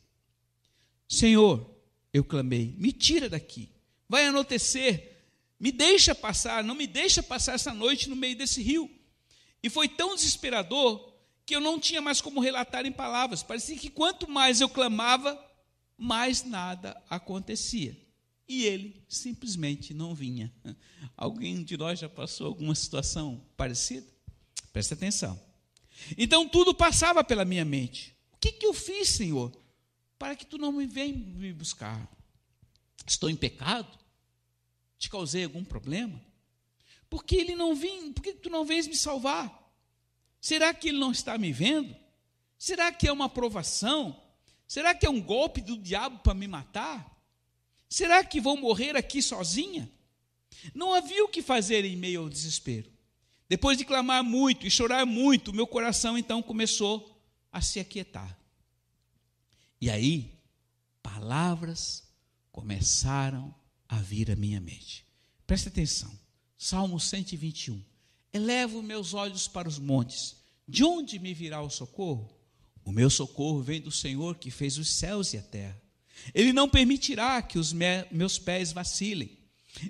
Senhor, 1.08 1.68
eu 2.12 2.24
clamei, 2.24 2.74
me 2.78 2.92
tira 2.92 3.28
daqui, 3.28 3.70
vai 4.08 4.24
anoitecer, 4.24 5.10
me 5.58 5.70
deixa 5.70 6.14
passar, 6.14 6.64
não 6.64 6.74
me 6.74 6.86
deixa 6.86 7.22
passar 7.22 7.54
essa 7.54 7.72
noite 7.72 8.08
no 8.08 8.16
meio 8.16 8.36
desse 8.36 8.62
rio. 8.62 8.90
E 9.62 9.68
foi 9.68 9.88
tão 9.88 10.14
desesperador 10.14 11.12
que 11.44 11.54
eu 11.54 11.60
não 11.60 11.78
tinha 11.78 12.00
mais 12.00 12.20
como 12.20 12.40
relatar 12.40 12.86
em 12.86 12.92
palavras. 12.92 13.42
Parecia 13.42 13.76
que 13.76 13.90
quanto 13.90 14.28
mais 14.28 14.60
eu 14.60 14.68
clamava, 14.68 15.38
mais 15.98 16.42
nada 16.44 17.00
acontecia. 17.10 17.96
E 18.48 18.64
ele 18.64 19.04
simplesmente 19.08 19.92
não 19.92 20.14
vinha. 20.14 20.52
Alguém 21.16 21.62
de 21.62 21.76
nós 21.76 21.98
já 21.98 22.08
passou 22.08 22.46
alguma 22.46 22.74
situação 22.74 23.44
parecida? 23.56 24.06
Presta 24.72 24.94
atenção. 24.94 25.40
Então 26.16 26.48
tudo 26.48 26.74
passava 26.74 27.22
pela 27.22 27.44
minha 27.44 27.64
mente. 27.64 28.16
O 28.32 28.38
que, 28.38 28.52
que 28.52 28.66
eu 28.66 28.72
fiz, 28.72 29.10
Senhor, 29.10 29.52
para 30.20 30.36
que 30.36 30.44
tu 30.44 30.58
não 30.58 30.70
me 30.70 30.86
venha 30.86 31.16
me 31.16 31.50
buscar? 31.50 32.06
Estou 33.06 33.30
em 33.30 33.34
pecado? 33.34 33.98
Te 34.98 35.08
causei 35.08 35.44
algum 35.44 35.64
problema? 35.64 36.20
Por 37.08 37.24
que 37.24 37.36
ele 37.36 37.56
não 37.56 37.74
vem? 37.74 38.12
Por 38.12 38.22
que 38.22 38.34
tu 38.34 38.50
não 38.50 38.62
vens 38.62 38.86
me 38.86 38.94
salvar? 38.94 39.50
Será 40.38 40.74
que 40.74 40.90
ele 40.90 40.98
não 40.98 41.10
está 41.10 41.38
me 41.38 41.50
vendo? 41.54 41.96
Será 42.58 42.92
que 42.92 43.08
é 43.08 43.12
uma 43.12 43.30
provação? 43.30 44.22
Será 44.68 44.94
que 44.94 45.06
é 45.06 45.10
um 45.10 45.22
golpe 45.22 45.62
do 45.62 45.74
diabo 45.74 46.18
para 46.18 46.34
me 46.34 46.46
matar? 46.46 47.18
Será 47.88 48.22
que 48.22 48.42
vou 48.42 48.58
morrer 48.58 48.98
aqui 48.98 49.22
sozinha? 49.22 49.90
Não 50.74 50.92
havia 50.92 51.24
o 51.24 51.28
que 51.28 51.40
fazer 51.40 51.82
em 51.86 51.96
meio 51.96 52.20
ao 52.20 52.28
desespero. 52.28 52.92
Depois 53.48 53.78
de 53.78 53.86
clamar 53.86 54.22
muito 54.22 54.66
e 54.66 54.70
chorar 54.70 55.06
muito, 55.06 55.50
meu 55.50 55.66
coração 55.66 56.18
então 56.18 56.42
começou 56.42 57.18
a 57.50 57.62
se 57.62 57.80
aquietar. 57.80 58.38
E 59.80 59.88
aí, 59.88 60.38
palavras 61.02 62.04
começaram 62.52 63.54
a 63.88 63.96
vir 63.96 64.30
à 64.30 64.36
minha 64.36 64.60
mente. 64.60 65.06
Preste 65.46 65.68
atenção. 65.68 66.12
Salmo 66.58 67.00
121. 67.00 67.82
Elevo 68.32 68.82
meus 68.82 69.14
olhos 69.14 69.48
para 69.48 69.68
os 69.68 69.78
montes. 69.78 70.36
De 70.68 70.84
onde 70.84 71.18
me 71.18 71.32
virá 71.32 71.62
o 71.62 71.70
socorro? 71.70 72.30
O 72.84 72.92
meu 72.92 73.08
socorro 73.08 73.62
vem 73.62 73.80
do 73.80 73.90
Senhor 73.90 74.36
que 74.36 74.50
fez 74.50 74.76
os 74.76 74.90
céus 74.90 75.32
e 75.32 75.38
a 75.38 75.42
terra. 75.42 75.80
Ele 76.34 76.52
não 76.52 76.68
permitirá 76.68 77.40
que 77.40 77.58
os 77.58 77.72
meus 77.72 78.38
pés 78.38 78.72
vacilem. 78.72 79.38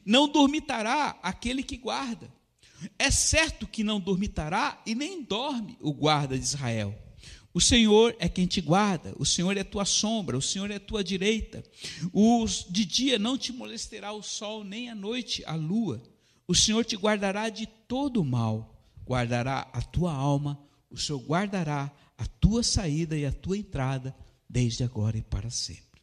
Não 0.04 0.28
dormitará 0.28 1.18
aquele 1.23 1.62
que 1.62 1.76
guarda. 1.76 2.32
É 2.99 3.11
certo 3.11 3.66
que 3.66 3.82
não 3.82 4.00
dormitará 4.00 4.80
e 4.87 4.94
nem 4.94 5.23
dorme 5.23 5.76
o 5.80 5.92
guarda 5.92 6.38
de 6.38 6.44
Israel. 6.44 6.97
O 7.52 7.61
Senhor 7.61 8.14
é 8.19 8.28
quem 8.28 8.47
te 8.47 8.61
guarda, 8.61 9.12
o 9.19 9.26
Senhor 9.26 9.57
é 9.57 9.64
tua 9.64 9.85
sombra, 9.85 10.38
o 10.38 10.42
Senhor 10.42 10.71
é 10.71 10.78
tua 10.78 11.02
direita. 11.02 11.64
Os, 12.12 12.64
de 12.69 12.85
dia 12.85 13.19
não 13.19 13.37
te 13.37 13.52
molestará 13.52 14.12
o 14.12 14.23
sol, 14.23 14.62
nem 14.62 14.88
à 14.88 14.95
noite 14.95 15.42
a 15.45 15.54
lua. 15.57 16.00
O 16.47 16.54
Senhor 16.54 16.85
te 16.85 16.97
guardará 16.97 17.49
de 17.49 17.66
todo 17.66 18.21
o 18.21 18.25
mal, 18.25 18.80
guardará 19.04 19.69
a 19.73 19.83
tua 19.83 20.12
alma, 20.12 20.62
o 20.88 20.97
Senhor 20.97 21.21
guardará 21.21 21.90
a 22.16 22.26
tua 22.26 22.62
saída 22.62 23.16
e 23.16 23.26
a 23.26 23.33
tua 23.33 23.59
entrada, 23.59 24.14
desde 24.49 24.85
agora 24.85 25.19
e 25.19 25.23
para 25.23 25.50
sempre. 25.50 26.02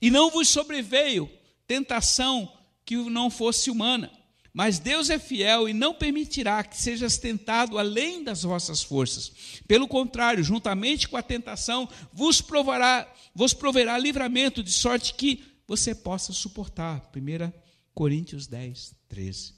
E 0.00 0.10
não 0.10 0.30
vos 0.30 0.48
sobreveio 0.48 1.30
tentação 1.66 2.50
que 2.84 2.96
não 2.96 3.30
fosse 3.30 3.70
humana, 3.70 4.10
mas 4.52 4.78
Deus 4.78 5.10
é 5.10 5.18
fiel 5.18 5.68
e 5.68 5.72
não 5.72 5.94
permitirá 5.94 6.62
que 6.64 6.76
sejas 6.76 7.16
tentado 7.18 7.78
além 7.78 8.24
das 8.24 8.42
vossas 8.42 8.82
forças. 8.82 9.32
Pelo 9.66 9.86
contrário, 9.86 10.42
juntamente 10.42 11.08
com 11.08 11.16
a 11.16 11.22
tentação, 11.22 11.88
vos 12.12 12.40
provará, 12.40 13.10
vos 13.34 13.54
proverá 13.54 13.96
livramento, 13.96 14.62
de 14.62 14.72
sorte 14.72 15.14
que 15.14 15.44
você 15.66 15.94
possa 15.94 16.32
suportar. 16.32 17.10
1 17.14 17.52
Coríntios 17.94 18.46
10, 18.46 18.94
13. 19.08 19.54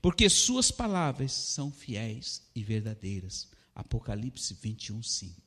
Porque 0.00 0.30
suas 0.30 0.70
palavras 0.70 1.32
são 1.32 1.70
fiéis 1.70 2.42
e 2.54 2.62
verdadeiras. 2.62 3.48
Apocalipse 3.74 4.56
21, 4.62 5.02
5. 5.02 5.42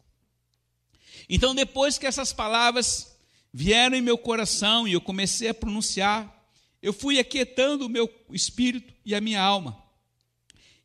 Então, 1.27 1.55
depois 1.55 1.97
que 1.97 2.05
essas 2.05 2.31
palavras 2.31 3.15
vieram 3.51 3.97
em 3.97 4.01
meu 4.01 4.17
coração 4.17 4.87
e 4.87 4.93
eu 4.93 5.01
comecei 5.01 5.49
a 5.49 5.53
pronunciar, 5.53 6.38
eu 6.81 6.93
fui 6.93 7.19
aquietando 7.19 7.85
o 7.85 7.89
meu 7.89 8.09
espírito 8.31 8.93
e 9.05 9.13
a 9.13 9.21
minha 9.21 9.41
alma. 9.41 9.83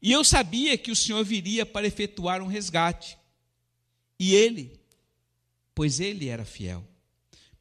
E 0.03 0.13
eu 0.13 0.25
sabia 0.25 0.77
que 0.77 0.91
o 0.91 0.97
Senhor 0.97 1.25
viria 1.25 1.65
para 1.65 1.87
efetuar 1.87 2.43
um 2.43 2.47
resgate. 2.47 3.17
E 4.19 4.35
ele, 4.35 4.79
pois 5.75 6.01
ele 6.01 6.29
era 6.29 6.45
fiel. 6.45 6.87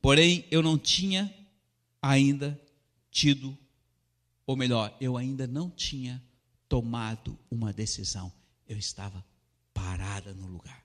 Porém, 0.01 0.45
eu 0.51 0.61
não 0.61 0.77
tinha 0.77 1.33
ainda 2.01 2.59
tido, 3.09 3.57
ou 4.45 4.57
melhor, 4.57 4.95
eu 4.99 5.15
ainda 5.15 5.47
não 5.47 5.69
tinha 5.69 6.21
tomado 6.67 7.39
uma 7.49 7.71
decisão. 7.71 8.33
Eu 8.67 8.77
estava 8.77 9.23
parada 9.73 10.33
no 10.33 10.47
lugar. 10.47 10.83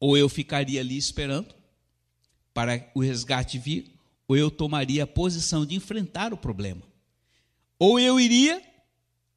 Ou 0.00 0.16
eu 0.16 0.28
ficaria 0.28 0.80
ali 0.80 0.96
esperando, 0.96 1.54
para 2.52 2.90
o 2.94 3.00
resgate 3.00 3.58
vir, 3.58 3.94
ou 4.30 4.36
eu 4.36 4.48
tomaria 4.48 5.02
a 5.02 5.08
posição 5.08 5.66
de 5.66 5.74
enfrentar 5.74 6.32
o 6.32 6.36
problema. 6.36 6.82
Ou 7.76 7.98
eu 7.98 8.20
iria 8.20 8.62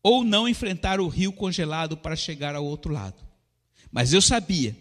ou 0.04 0.24
não 0.24 0.48
enfrentar 0.48 1.00
o 1.00 1.08
rio 1.08 1.34
congelado 1.34 1.98
para 1.98 2.16
chegar 2.16 2.54
ao 2.54 2.64
outro 2.64 2.94
lado. 2.94 3.18
Mas 3.92 4.14
eu 4.14 4.22
sabia 4.22 4.78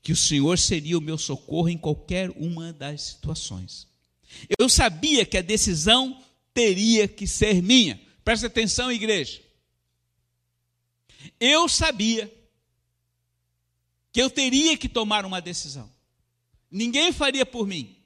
que 0.00 0.12
o 0.12 0.16
Senhor 0.16 0.56
seria 0.56 0.96
o 0.96 1.00
meu 1.00 1.18
socorro 1.18 1.68
em 1.68 1.76
qualquer 1.76 2.30
uma 2.36 2.72
das 2.72 3.02
situações. 3.02 3.88
Eu 4.56 4.68
sabia 4.68 5.26
que 5.26 5.36
a 5.36 5.42
decisão 5.42 6.22
teria 6.54 7.08
que 7.08 7.26
ser 7.26 7.60
minha. 7.60 8.00
Presta 8.22 8.46
atenção, 8.46 8.92
igreja. 8.92 9.42
Eu 11.40 11.68
sabia 11.68 12.32
que 14.12 14.22
eu 14.22 14.30
teria 14.30 14.76
que 14.76 14.88
tomar 14.88 15.26
uma 15.26 15.40
decisão. 15.40 15.90
Ninguém 16.70 17.10
faria 17.10 17.44
por 17.44 17.66
mim. 17.66 17.99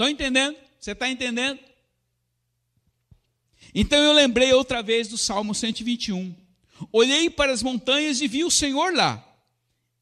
Estão 0.00 0.08
entendendo? 0.08 0.56
Você 0.80 0.92
está 0.92 1.10
entendendo? 1.10 1.60
Então 3.74 3.98
eu 4.02 4.14
lembrei 4.14 4.50
outra 4.50 4.82
vez 4.82 5.08
do 5.08 5.18
Salmo 5.18 5.54
121. 5.54 6.34
Olhei 6.90 7.28
para 7.28 7.52
as 7.52 7.62
montanhas 7.62 8.18
e 8.22 8.26
vi 8.26 8.42
o 8.42 8.50
Senhor 8.50 8.94
lá. 8.94 9.22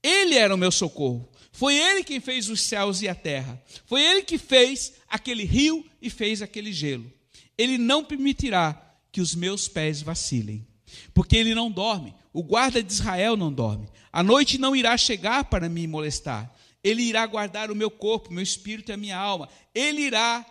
Ele 0.00 0.36
era 0.36 0.54
o 0.54 0.56
meu 0.56 0.70
socorro. 0.70 1.28
Foi 1.50 1.76
ele 1.76 2.04
quem 2.04 2.20
fez 2.20 2.48
os 2.48 2.60
céus 2.60 3.02
e 3.02 3.08
a 3.08 3.14
terra. 3.14 3.60
Foi 3.86 4.00
ele 4.00 4.22
que 4.22 4.38
fez 4.38 4.92
aquele 5.08 5.42
rio 5.42 5.84
e 6.00 6.08
fez 6.08 6.42
aquele 6.42 6.72
gelo. 6.72 7.12
Ele 7.58 7.76
não 7.76 8.04
permitirá 8.04 8.80
que 9.10 9.20
os 9.20 9.34
meus 9.34 9.66
pés 9.66 10.00
vacilem, 10.00 10.64
porque 11.12 11.36
ele 11.36 11.56
não 11.56 11.72
dorme. 11.72 12.14
O 12.32 12.44
guarda 12.44 12.80
de 12.80 12.92
Israel 12.92 13.36
não 13.36 13.52
dorme. 13.52 13.88
A 14.12 14.22
noite 14.22 14.58
não 14.58 14.76
irá 14.76 14.96
chegar 14.96 15.46
para 15.46 15.68
me 15.68 15.88
molestar. 15.88 16.54
Ele 16.88 17.02
irá 17.02 17.26
guardar 17.26 17.70
o 17.70 17.76
meu 17.76 17.90
corpo, 17.90 18.32
meu 18.32 18.42
espírito 18.42 18.90
e 18.90 18.92
a 18.92 18.96
minha 18.96 19.16
alma. 19.16 19.48
Ele 19.74 20.02
irá 20.02 20.44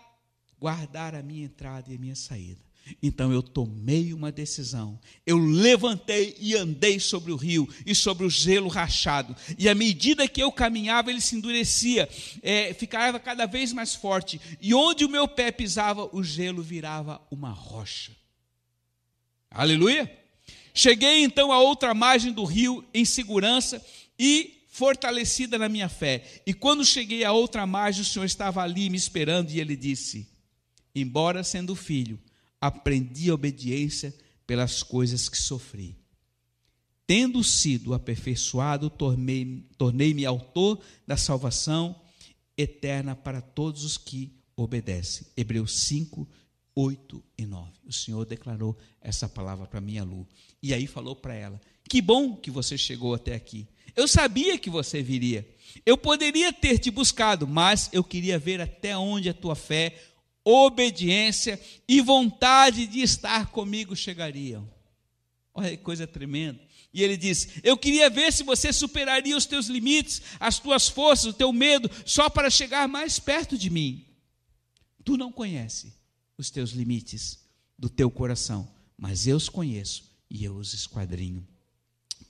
guardar 0.58 1.14
a 1.14 1.22
minha 1.22 1.44
entrada 1.44 1.90
e 1.90 1.96
a 1.96 1.98
minha 1.98 2.16
saída. 2.16 2.68
Então 3.02 3.32
eu 3.32 3.42
tomei 3.42 4.12
uma 4.12 4.32
decisão. 4.32 4.98
Eu 5.26 5.36
levantei 5.36 6.36
e 6.38 6.54
andei 6.54 6.98
sobre 6.98 7.32
o 7.32 7.36
rio 7.36 7.68
e 7.84 7.94
sobre 7.94 8.24
o 8.24 8.30
gelo 8.30 8.68
rachado. 8.68 9.36
E 9.58 9.68
à 9.68 9.74
medida 9.74 10.28
que 10.28 10.42
eu 10.42 10.50
caminhava, 10.50 11.10
ele 11.10 11.20
se 11.20 11.36
endurecia, 11.36 12.08
é, 12.42 12.72
ficava 12.72 13.18
cada 13.20 13.46
vez 13.46 13.72
mais 13.72 13.94
forte. 13.94 14.40
E 14.60 14.72
onde 14.72 15.04
o 15.04 15.08
meu 15.08 15.28
pé 15.28 15.50
pisava, 15.50 16.08
o 16.12 16.22
gelo 16.22 16.62
virava 16.62 17.20
uma 17.30 17.50
rocha. 17.50 18.12
Aleluia! 19.50 20.10
Cheguei 20.72 21.24
então 21.24 21.50
à 21.50 21.60
outra 21.60 21.92
margem 21.92 22.32
do 22.32 22.44
rio 22.44 22.84
em 22.94 23.04
segurança 23.04 23.84
e 24.18 24.57
fortalecida 24.78 25.58
na 25.58 25.68
minha 25.68 25.88
fé. 25.88 26.40
E 26.46 26.54
quando 26.54 26.84
cheguei 26.84 27.24
à 27.24 27.32
outra 27.32 27.66
margem, 27.66 28.02
o 28.02 28.04
Senhor 28.04 28.24
estava 28.24 28.62
ali 28.62 28.88
me 28.88 28.96
esperando 28.96 29.50
e 29.50 29.60
ele 29.60 29.76
disse: 29.76 30.28
Embora 30.94 31.42
sendo 31.42 31.74
filho, 31.74 32.18
aprendi 32.60 33.28
a 33.28 33.34
obediência 33.34 34.14
pelas 34.46 34.82
coisas 34.82 35.28
que 35.28 35.36
sofri. 35.36 35.98
Tendo 37.06 37.42
sido 37.42 37.92
aperfeiçoado, 37.92 38.88
tornei-me 38.88 39.62
tornei 39.76 40.24
autor 40.24 40.80
da 41.06 41.16
salvação 41.16 42.00
eterna 42.56 43.16
para 43.16 43.40
todos 43.40 43.82
os 43.82 43.98
que 43.98 44.38
obedecem. 44.54 45.26
Hebreus 45.36 45.72
5, 45.80 46.28
8 46.74 47.24
e 47.36 47.46
9. 47.46 47.72
O 47.84 47.92
Senhor 47.92 48.24
declarou 48.24 48.78
essa 49.00 49.28
palavra 49.28 49.66
para 49.66 49.80
minha 49.80 50.04
Lu. 50.04 50.28
E 50.62 50.72
aí 50.72 50.86
falou 50.86 51.16
para 51.16 51.34
ela: 51.34 51.60
Que 51.88 52.02
bom 52.02 52.36
que 52.36 52.50
você 52.50 52.76
chegou 52.76 53.14
até 53.14 53.34
aqui. 53.34 53.66
Eu 53.96 54.06
sabia 54.06 54.58
que 54.58 54.70
você 54.70 55.02
viria. 55.02 55.48
Eu 55.84 55.96
poderia 55.96 56.52
ter 56.52 56.78
te 56.78 56.90
buscado, 56.90 57.46
mas 57.46 57.88
eu 57.92 58.04
queria 58.04 58.38
ver 58.38 58.60
até 58.60 58.96
onde 58.96 59.28
a 59.28 59.34
tua 59.34 59.54
fé 59.54 59.96
obediência 60.44 61.60
e 61.86 62.00
vontade 62.00 62.86
de 62.86 63.00
estar 63.00 63.50
comigo 63.50 63.94
chegariam. 63.94 64.68
Olha 65.52 65.70
que 65.70 65.82
coisa 65.82 66.06
tremenda. 66.06 66.60
E 66.92 67.02
ele 67.02 67.16
diz: 67.16 67.48
Eu 67.62 67.76
queria 67.76 68.08
ver 68.08 68.32
se 68.32 68.42
você 68.42 68.72
superaria 68.72 69.36
os 69.36 69.46
teus 69.46 69.66
limites, 69.66 70.22
as 70.40 70.58
tuas 70.58 70.88
forças, 70.88 71.26
o 71.26 71.32
teu 71.32 71.52
medo, 71.52 71.90
só 72.06 72.30
para 72.30 72.50
chegar 72.50 72.88
mais 72.88 73.18
perto 73.18 73.58
de 73.58 73.68
mim. 73.68 74.06
Tu 75.04 75.16
não 75.16 75.30
conhece 75.30 75.92
os 76.36 76.50
teus 76.50 76.70
limites 76.70 77.40
do 77.78 77.88
teu 77.88 78.10
coração, 78.10 78.72
mas 78.96 79.26
eu 79.26 79.36
os 79.36 79.48
conheço 79.48 80.04
e 80.30 80.44
eu 80.44 80.56
os 80.56 80.72
esquadrinho. 80.72 81.46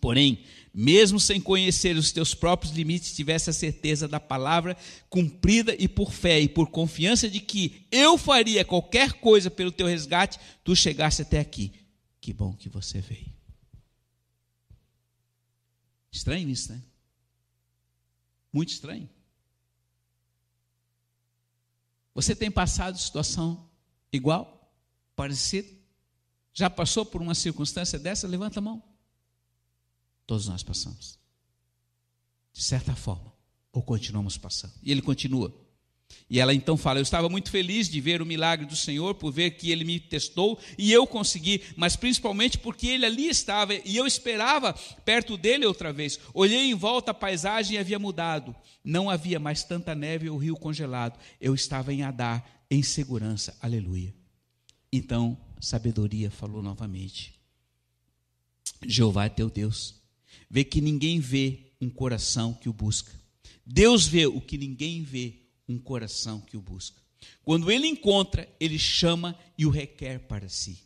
Porém, 0.00 0.44
mesmo 0.72 1.18
sem 1.18 1.40
conhecer 1.40 1.96
os 1.96 2.12
teus 2.12 2.34
próprios 2.34 2.72
limites, 2.72 3.14
tivesse 3.14 3.50
a 3.50 3.52
certeza 3.52 4.06
da 4.06 4.20
palavra 4.20 4.76
cumprida 5.08 5.74
e 5.78 5.88
por 5.88 6.12
fé 6.12 6.40
e 6.40 6.48
por 6.48 6.70
confiança 6.70 7.28
de 7.28 7.40
que 7.40 7.87
eu 7.90 8.16
faria 8.16 8.64
qualquer 8.64 9.14
coisa 9.14 9.50
pelo 9.50 9.72
teu 9.72 9.87
resgate, 9.87 10.38
tu 10.62 10.76
chegasse 10.76 11.22
até 11.22 11.40
aqui. 11.40 11.72
Que 12.20 12.32
bom 12.32 12.52
que 12.54 12.68
você 12.68 13.00
veio. 13.00 13.32
Estranho 16.12 16.48
isso, 16.48 16.72
né? 16.72 16.82
Muito 18.52 18.70
estranho. 18.70 19.08
Você 22.14 22.34
tem 22.34 22.50
passado 22.50 22.98
situação 22.98 23.68
igual, 24.12 24.72
parecida? 25.14 25.68
Já 26.52 26.68
passou 26.68 27.04
por 27.04 27.20
uma 27.20 27.34
circunstância 27.34 27.98
dessa? 27.98 28.26
Levanta 28.26 28.58
a 28.58 28.62
mão. 28.62 28.88
Todos 30.29 30.47
nós 30.47 30.62
passamos. 30.62 31.19
De 32.53 32.62
certa 32.62 32.95
forma, 32.95 33.33
ou 33.73 33.83
continuamos 33.83 34.37
passando. 34.37 34.75
E 34.83 34.93
ele 34.93 35.01
continua. 35.01 35.51
E 36.29 36.38
ela 36.38 36.53
então 36.53 36.77
fala: 36.77 36.99
Eu 36.99 37.03
estava 37.03 37.31
muito 37.31 37.51
feliz 37.51 37.88
de 37.88 37.99
ver 37.99 38.21
o 38.21 38.27
milagre 38.27 38.67
do 38.67 38.77
Senhor, 38.77 39.14
por 39.14 39.33
ver 39.33 39.53
que 39.53 39.71
ele 39.71 39.85
me 39.85 39.99
testou 39.99 40.59
e 40.77 40.93
eu 40.93 41.07
consegui, 41.07 41.62
mas 41.77 41.97
principalmente 41.97 42.59
porque 42.59 42.88
ele 42.88 43.07
ali 43.07 43.27
estava 43.27 43.73
e 43.75 43.97
eu 43.97 44.07
esperava 44.07 44.75
perto 45.03 45.35
dele 45.38 45.64
outra 45.64 45.95
vez. 45.95 46.21
Olhei 46.35 46.71
em 46.71 46.75
volta, 46.75 47.12
a 47.12 47.14
paisagem 47.14 47.79
havia 47.79 47.99
mudado. 47.99 48.55
Não 48.85 49.09
havia 49.09 49.41
mais 49.41 49.64
tanta 49.64 49.95
neve 49.95 50.29
ou 50.29 50.37
rio 50.37 50.57
congelado. 50.57 51.19
Eu 51.41 51.55
estava 51.55 51.91
em 51.91 52.03
Adar, 52.03 52.45
em 52.71 52.83
segurança. 52.83 53.57
Aleluia. 53.62 54.14
Então, 54.93 55.38
sabedoria 55.59 56.31
falou 56.31 56.62
novamente: 56.62 57.35
Jeová 58.87 59.25
é 59.25 59.31
teu 59.31 59.49
Deus 59.49 59.97
vê 60.51 60.64
que 60.64 60.81
ninguém 60.81 61.20
vê 61.20 61.61
um 61.81 61.88
coração 61.88 62.55
que 62.55 62.68
o 62.68 62.72
busca. 62.72 63.12
Deus 63.64 64.07
vê 64.07 64.27
o 64.27 64.40
que 64.40 64.57
ninguém 64.57 65.03
vê, 65.03 65.35
um 65.68 65.79
coração 65.79 66.40
que 66.40 66.57
o 66.57 66.61
busca. 66.61 67.01
Quando 67.44 67.70
ele 67.70 67.87
encontra, 67.87 68.48
ele 68.59 68.79
chama 68.79 69.38
e 69.57 69.66
o 69.66 69.70
requer 69.70 70.20
para 70.20 70.48
si. 70.48 70.79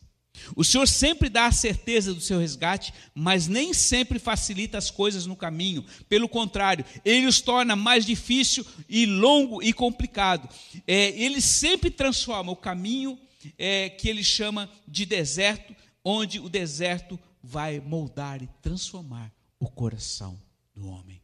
O 0.55 0.63
Senhor 0.63 0.87
sempre 0.87 1.29
dá 1.29 1.45
a 1.45 1.51
certeza 1.51 2.13
do 2.13 2.19
seu 2.19 2.39
resgate, 2.39 2.93
mas 3.13 3.47
nem 3.47 3.73
sempre 3.73 4.19
facilita 4.19 4.77
as 4.77 4.89
coisas 4.89 5.25
no 5.25 5.35
caminho. 5.35 5.85
Pelo 6.09 6.27
contrário, 6.27 6.83
ele 7.05 7.27
os 7.27 7.39
torna 7.39 7.75
mais 7.75 8.05
difícil 8.05 8.65
e 8.89 9.05
longo 9.05 9.61
e 9.61 9.71
complicado. 9.71 10.49
É, 10.87 11.09
ele 11.21 11.39
sempre 11.39 11.89
transforma 11.89 12.51
o 12.51 12.57
caminho 12.57 13.17
é, 13.57 13.89
que 13.89 14.09
ele 14.09 14.23
chama 14.23 14.69
de 14.87 15.05
deserto, 15.05 15.75
onde 16.03 16.39
o 16.39 16.49
deserto 16.49 17.19
vai 17.41 17.79
moldar 17.79 18.41
e 18.41 18.49
transformar 18.61 19.31
o 19.63 19.69
coração 19.69 20.37
do 20.75 20.87
homem. 20.87 21.21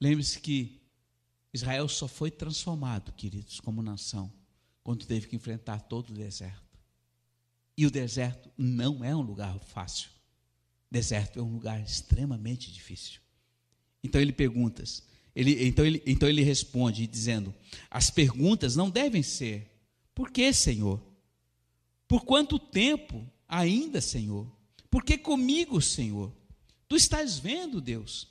Lembre-se 0.00 0.38
que 0.38 0.80
Israel 1.52 1.88
só 1.88 2.06
foi 2.06 2.30
transformado, 2.30 3.12
queridos, 3.12 3.58
como 3.58 3.82
nação, 3.82 4.32
quando 4.84 5.04
teve 5.04 5.26
que 5.26 5.34
enfrentar 5.34 5.80
todo 5.80 6.10
o 6.10 6.14
deserto. 6.14 6.78
E 7.76 7.84
o 7.84 7.90
deserto 7.90 8.52
não 8.56 9.02
é 9.02 9.14
um 9.16 9.20
lugar 9.20 9.58
fácil. 9.58 10.10
Deserto 10.88 11.40
é 11.40 11.42
um 11.42 11.52
lugar 11.52 11.82
extremamente 11.82 12.72
difícil. 12.72 13.20
Então 14.00 14.20
ele 14.20 14.32
pergunta, 14.32 14.84
ele, 15.34 15.66
então, 15.66 15.84
ele, 15.84 16.02
então 16.06 16.28
ele 16.28 16.42
responde 16.42 17.04
dizendo: 17.08 17.52
as 17.90 18.10
perguntas 18.10 18.76
não 18.76 18.88
devem 18.88 19.24
ser, 19.24 19.68
por 20.14 20.30
que, 20.30 20.52
Senhor? 20.52 21.02
Por 22.06 22.24
quanto 22.24 22.60
tempo 22.60 23.28
ainda, 23.48 24.00
Senhor? 24.00 24.48
Por 24.88 25.02
que 25.02 25.18
comigo, 25.18 25.80
Senhor? 25.80 26.32
Tu 26.88 26.96
estás 26.96 27.38
vendo, 27.38 27.80
Deus? 27.80 28.28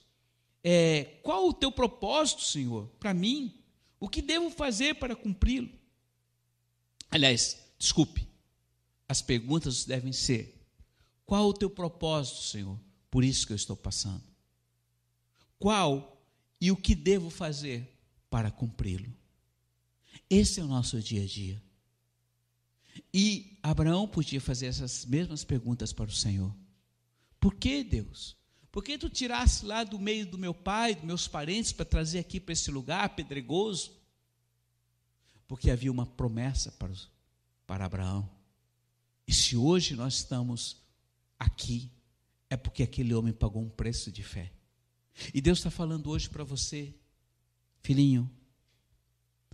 É, 0.63 1.19
qual 1.23 1.47
o 1.47 1.53
teu 1.53 1.71
propósito, 1.71 2.41
Senhor, 2.43 2.87
para 2.99 3.13
mim? 3.13 3.53
O 3.99 4.07
que 4.07 4.21
devo 4.21 4.49
fazer 4.49 4.95
para 4.95 5.15
cumpri-lo? 5.15 5.69
Aliás, 7.09 7.57
desculpe, 7.77 8.27
as 9.07 9.21
perguntas 9.21 9.85
devem 9.85 10.13
ser: 10.13 10.61
qual 11.25 11.47
o 11.47 11.53
teu 11.53 11.69
propósito, 11.69 12.43
Senhor? 12.43 12.79
Por 13.11 13.23
isso 13.23 13.45
que 13.45 13.53
eu 13.53 13.57
estou 13.57 13.75
passando. 13.75 14.23
Qual 15.59 16.25
e 16.59 16.71
o 16.71 16.77
que 16.77 16.95
devo 16.95 17.29
fazer 17.29 17.87
para 18.29 18.49
cumpri-lo? 18.49 19.13
Esse 20.29 20.59
é 20.59 20.63
o 20.63 20.67
nosso 20.67 20.99
dia 21.01 21.23
a 21.23 21.25
dia. 21.25 21.61
E 23.13 23.57
Abraão 23.61 24.07
podia 24.07 24.41
fazer 24.41 24.67
essas 24.67 25.05
mesmas 25.05 25.43
perguntas 25.43 25.93
para 25.93 26.09
o 26.09 26.13
Senhor. 26.13 26.53
Por 27.39 27.55
que, 27.55 27.83
Deus? 27.83 28.35
Por 28.73 28.83
que 28.83 28.97
tu 28.97 29.07
tirasse 29.07 29.67
lá 29.67 29.83
do 29.83 29.99
meio 29.99 30.25
do 30.25 30.35
meu 30.35 30.51
pai, 30.51 30.95
dos 30.95 31.03
meus 31.03 31.27
parentes, 31.27 31.71
para 31.71 31.85
trazer 31.85 32.17
aqui 32.17 32.39
para 32.39 32.53
esse 32.53 32.71
lugar 32.71 33.15
pedregoso? 33.15 33.91
Porque 35.47 35.69
havia 35.69 35.91
uma 35.91 36.07
promessa 36.07 36.71
para, 36.71 36.91
para 37.67 37.85
Abraão. 37.85 38.27
E 39.27 39.33
se 39.33 39.55
hoje 39.55 39.95
nós 39.95 40.15
estamos 40.15 40.81
aqui, 41.37 41.91
é 42.49 42.57
porque 42.57 42.81
aquele 42.81 43.13
homem 43.13 43.31
pagou 43.31 43.61
um 43.61 43.69
preço 43.69 44.11
de 44.11 44.23
fé. 44.23 44.51
E 45.31 45.39
Deus 45.39 45.59
está 45.59 45.69
falando 45.69 46.09
hoje 46.09 46.27
para 46.27 46.43
você, 46.43 46.95
filhinho, 47.83 48.27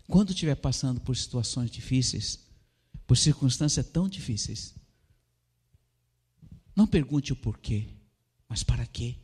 quando 0.07 0.29
estiver 0.29 0.55
passando 0.55 1.01
por 1.01 1.17
situações 1.17 1.69
difíceis, 1.69 2.47
por 3.05 3.17
circunstâncias 3.17 3.85
tão 3.85 4.07
difíceis, 4.07 4.73
não 6.73 6.87
pergunte 6.87 7.33
o 7.33 7.35
porquê, 7.35 7.98
mas 8.49 8.63
para 8.63 8.85
quê? 8.85 9.15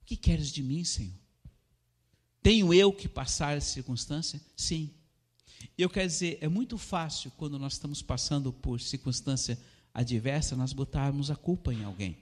O 0.00 0.04
que 0.06 0.16
queres 0.16 0.50
de 0.50 0.62
mim, 0.62 0.82
Senhor? 0.82 1.14
Tenho 2.42 2.74
eu 2.74 2.92
que 2.92 3.06
passar 3.06 3.56
essa 3.56 3.70
circunstância? 3.70 4.40
Sim. 4.56 4.90
Eu 5.78 5.88
quero 5.88 6.08
dizer, 6.08 6.38
é 6.40 6.48
muito 6.48 6.76
fácil 6.76 7.30
quando 7.36 7.58
nós 7.58 7.74
estamos 7.74 8.02
passando 8.02 8.52
por 8.52 8.80
circunstância 8.80 9.58
adversa, 9.94 10.56
nós 10.56 10.72
botarmos 10.72 11.30
a 11.30 11.36
culpa 11.36 11.72
em 11.72 11.84
alguém. 11.84 12.16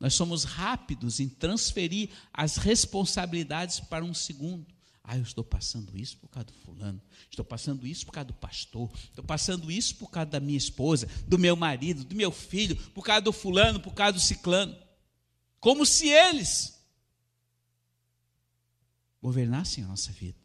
Nós 0.00 0.14
somos 0.14 0.44
rápidos 0.44 1.20
em 1.20 1.28
transferir 1.28 2.08
as 2.32 2.56
responsabilidades 2.56 3.80
para 3.80 4.04
um 4.04 4.14
segundo. 4.14 4.66
Ah, 5.04 5.16
eu 5.16 5.22
estou 5.22 5.44
passando 5.44 5.96
isso 5.98 6.16
por 6.18 6.28
causa 6.28 6.46
do 6.46 6.52
fulano, 6.52 7.02
estou 7.28 7.44
passando 7.44 7.86
isso 7.86 8.06
por 8.06 8.12
causa 8.12 8.28
do 8.28 8.34
pastor, 8.34 8.88
estou 9.08 9.24
passando 9.24 9.70
isso 9.70 9.96
por 9.96 10.10
causa 10.10 10.30
da 10.30 10.40
minha 10.40 10.56
esposa, 10.56 11.08
do 11.26 11.38
meu 11.38 11.56
marido, 11.56 12.04
do 12.04 12.14
meu 12.14 12.30
filho, 12.30 12.76
por 12.94 13.04
causa 13.04 13.20
do 13.20 13.32
fulano, 13.32 13.80
por 13.80 13.94
causa 13.94 14.12
do 14.12 14.20
ciclano. 14.20 14.76
Como 15.62 15.86
se 15.86 16.08
eles 16.08 16.76
governassem 19.22 19.84
a 19.84 19.86
nossa 19.86 20.10
vida. 20.10 20.42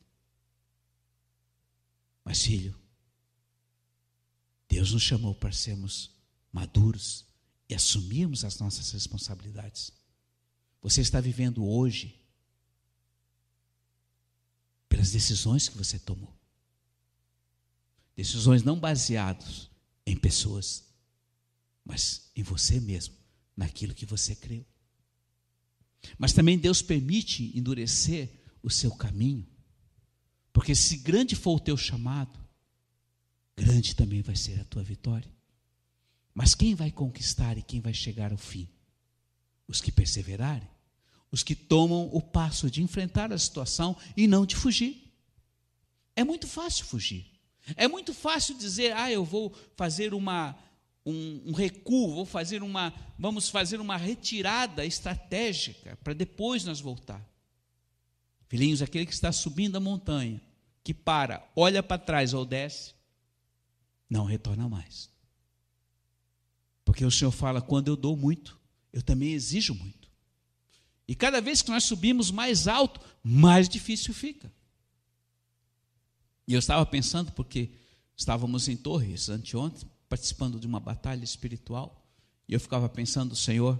Mas, 2.23 2.43
filho, 2.43 2.80
Deus 4.69 4.91
nos 4.91 5.01
chamou 5.01 5.34
para 5.34 5.51
sermos 5.51 6.12
maduros 6.51 7.25
e 7.67 7.73
assumirmos 7.73 8.45
as 8.45 8.60
nossas 8.60 8.91
responsabilidades. 8.91 9.91
Você 10.84 11.01
está 11.01 11.19
vivendo 11.19 11.65
hoje 11.65 12.23
pelas 14.88 15.10
decisões 15.10 15.67
que 15.67 15.80
você 15.80 15.97
tomou. 15.97 16.32
Decisões 18.15 18.62
não 18.62 18.80
baseadas 18.80 19.67
em 20.06 20.15
pessoas, 20.15 20.84
mas 21.84 22.30
em 22.36 22.43
você 22.43 22.80
mesmo, 22.80 23.15
naquilo 23.56 23.95
que 23.95 24.06
você 24.06 24.36
creu. 24.36 24.63
Mas 26.17 26.34
também 26.34 26.58
Deus 26.58 26.82
permite 26.82 27.52
endurecer 27.58 28.30
o 28.62 28.70
seu 28.70 28.91
caminho, 28.91 29.48
porque 30.52 30.76
se 30.76 30.98
grande 30.98 31.36
for 31.36 31.56
o 31.56 31.60
teu 31.60 31.78
chamado, 31.78 32.39
grande 33.56 33.96
também 33.96 34.22
vai 34.22 34.36
ser 34.36 34.60
a 34.60 34.65
tua 34.65 34.84
vitória. 34.84 35.32
Mas 36.34 36.54
quem 36.54 36.76
vai 36.76 36.91
conquistar 36.91 37.58
e 37.58 37.63
quem 37.63 37.82
vai 37.82 37.93
chegar 37.93 38.32
ao 38.32 38.38
fim? 38.38 38.67
Os 39.67 39.82
que 39.82 39.91
perseverarem 39.91 40.67
os 41.32 41.43
que 41.43 41.56
tomam 41.56 42.10
o 42.12 42.22
passo 42.22 42.70
de 42.70 42.82
enfrentar 42.82 43.32
a 43.32 43.38
situação 43.38 43.96
e 44.15 44.28
não 44.28 44.46
de 44.46 44.56
fugir. 44.56 45.12
É 46.15 46.24
muito 46.24 46.48
fácil 46.48 46.86
fugir. 46.86 47.26
É 47.76 47.88
muito 47.88 48.13
fácil 48.13 48.58
dizer, 48.58 48.93
ah, 48.93 49.12
eu 49.12 49.26
vou 49.26 49.54
fazer 49.76 50.13
uma, 50.13 50.58
um, 51.10 51.41
um 51.46 51.52
recuo, 51.54 52.13
vou 52.13 52.26
fazer 52.26 52.62
uma, 52.62 52.93
vamos 53.17 53.50
fazer 53.50 53.80
uma 53.80 53.96
retirada 53.96 54.86
estratégica 54.86 55.98
para 56.04 56.13
depois 56.13 56.65
nós 56.65 56.82
voltar. 56.82 57.26
Filhinhos, 58.50 58.82
aquele 58.82 59.06
que 59.06 59.13
está 59.13 59.32
subindo 59.32 59.78
a 59.78 59.80
montanha, 59.80 60.41
que 60.84 60.93
para, 60.93 61.50
olha 61.56 61.82
para 61.82 61.98
trás 61.98 62.34
ou 62.34 62.46
desce, 62.46 62.93
não 64.10 64.26
retorna 64.26 64.67
mais. 64.67 65.10
Porque 66.84 67.06
o 67.06 67.12
Senhor 67.12 67.32
fala: 67.32 67.62
quando 67.62 67.88
eu 67.88 67.96
dou 67.96 68.17
muito, 68.17 68.60
eu 68.91 69.02
também 69.02 69.32
exijo 69.32 69.74
muito. 69.74 70.10
E 71.08 71.15
cada 71.15 71.39
vez 71.39 71.62
que 71.62 71.72
nós 71.72 71.86
subimos 71.86 72.32
mais 72.32 72.67
alto, 72.67 73.00
mais 73.24 73.70
difícil 73.70 74.13
fica. 74.13 74.52
E 76.46 76.54
eu 76.54 76.60
estava 76.60 76.86
pensando, 76.86 77.32
porque 77.32 77.72
estávamos 78.15 78.67
em 78.67 78.76
Torres 78.76 79.30
anteontem, 79.30 79.89
participando 80.10 80.60
de 80.60 80.67
uma 80.67 80.80
batalha 80.80 81.24
espiritual, 81.24 82.06
e 82.48 82.54
eu 82.54 82.60
ficava 82.60 82.88
pensando, 82.88 83.36
Senhor, 83.36 83.80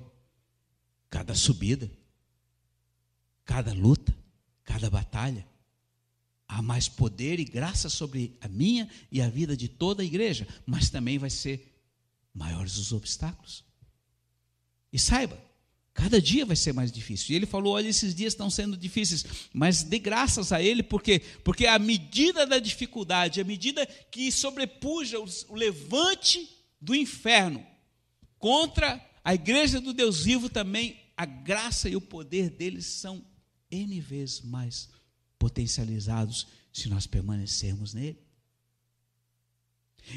cada 1.10 1.34
subida, 1.34 1.90
cada 3.46 3.74
luta, 3.74 4.14
cada 4.64 4.90
batalha, 4.90 5.48
há 6.48 6.62
mais 6.62 6.90
poder 6.90 7.40
e 7.40 7.46
graça 7.46 7.90
sobre 7.90 8.38
a 8.42 8.48
minha 8.48 8.90
e 9.12 9.22
a 9.22 9.30
vida 9.30 9.56
de 9.56 9.68
toda 9.68 10.02
a 10.02 10.06
igreja, 10.06 10.48
mas 10.66 10.90
também 10.90 11.18
vai 11.18 11.30
ser 11.30 11.74
maiores 12.34 12.78
os 12.78 12.92
obstáculos. 12.92 13.64
E 14.92 15.00
saiba, 15.00 15.42
Cada 15.98 16.22
dia 16.22 16.46
vai 16.46 16.56
ser 16.56 16.74
mais 16.74 16.92
difícil. 16.92 17.34
E 17.34 17.36
ele 17.36 17.48
falou: 17.48 17.74
olha, 17.74 17.88
esses 17.88 18.14
dias 18.14 18.34
estão 18.34 18.52
sendo 18.52 18.78
difíceis, 18.78 19.26
mas 19.52 19.82
dê 19.82 19.98
graças 19.98 20.52
a 20.52 20.62
ele, 20.62 20.84
porque 20.84 21.20
porque 21.44 21.66
a 21.66 21.80
medida 21.80 22.46
da 22.46 22.60
dificuldade, 22.60 23.42
a 23.42 23.44
medida 23.44 23.84
que 24.12 24.32
sobrepuja 24.32 25.18
o 25.20 25.56
levante 25.56 26.48
do 26.80 26.94
inferno 26.94 27.66
contra 28.38 29.04
a 29.24 29.34
igreja 29.34 29.82
do 29.82 29.92
Deus 29.92 30.24
vivo, 30.24 30.50
também 30.50 31.02
a 31.18 31.26
graça 31.26 31.90
e 31.90 31.96
o 31.96 32.02
poder 32.02 32.52
deles 32.52 32.86
são 32.86 33.26
N 33.72 34.00
vezes 34.00 34.42
mais 34.42 34.90
potencializados 35.40 36.46
se 36.72 36.88
nós 36.90 37.08
permanecermos 37.08 37.96
nele. 37.96 38.22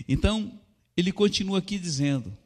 Então, 0.06 0.60
ele 0.94 1.10
continua 1.10 1.58
aqui 1.58 1.78
dizendo: 1.78 2.36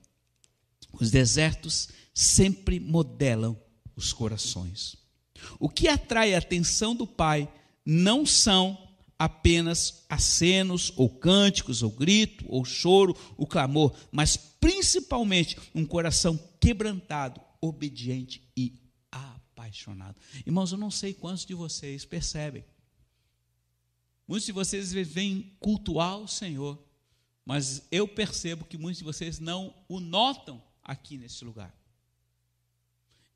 os 0.93 1.11
desertos 1.11 1.89
sempre 2.15 2.79
modelam 2.79 3.61
os 3.97 4.13
corações. 4.13 4.97
O 5.59 5.69
que 5.69 5.89
atrai 5.89 6.35
a 6.35 6.39
atenção 6.39 6.95
do 6.95 7.07
Pai 7.07 7.53
não 7.85 8.25
são 8.25 8.79
apenas 9.19 10.05
acenos, 10.09 10.93
ou 10.97 11.09
cânticos, 11.09 11.83
ou 11.83 11.91
grito, 11.91 12.45
ou 12.49 12.65
choro, 12.65 13.17
o 13.37 13.47
clamor, 13.47 13.95
mas 14.11 14.37
principalmente 14.37 15.57
um 15.75 15.85
coração 15.85 16.39
quebrantado, 16.61 17.41
obediente 17.61 18.43
e 18.57 18.81
apaixonado. 19.11 20.17
Irmãos, 20.47 20.73
eu 20.73 20.79
não 20.79 20.91
sei 20.91 21.15
quantos 21.15 21.45
de 21.45 21.55
vocês 21.55 22.05
percebem. 22.05 22.65
Muitos 24.27 24.47
de 24.47 24.53
vocês 24.53 24.93
vêm 24.93 25.55
cultuar 25.61 26.19
o 26.19 26.29
Senhor, 26.29 26.83
mas 27.45 27.87
eu 27.91 28.09
percebo 28.09 28.65
que 28.65 28.79
muitos 28.79 28.99
de 28.99 29.05
vocês 29.05 29.39
não 29.39 29.75
o 29.89 30.01
notam 30.01 30.63
aqui 30.83 31.19
nesse 31.19 31.45
lugar. 31.45 31.75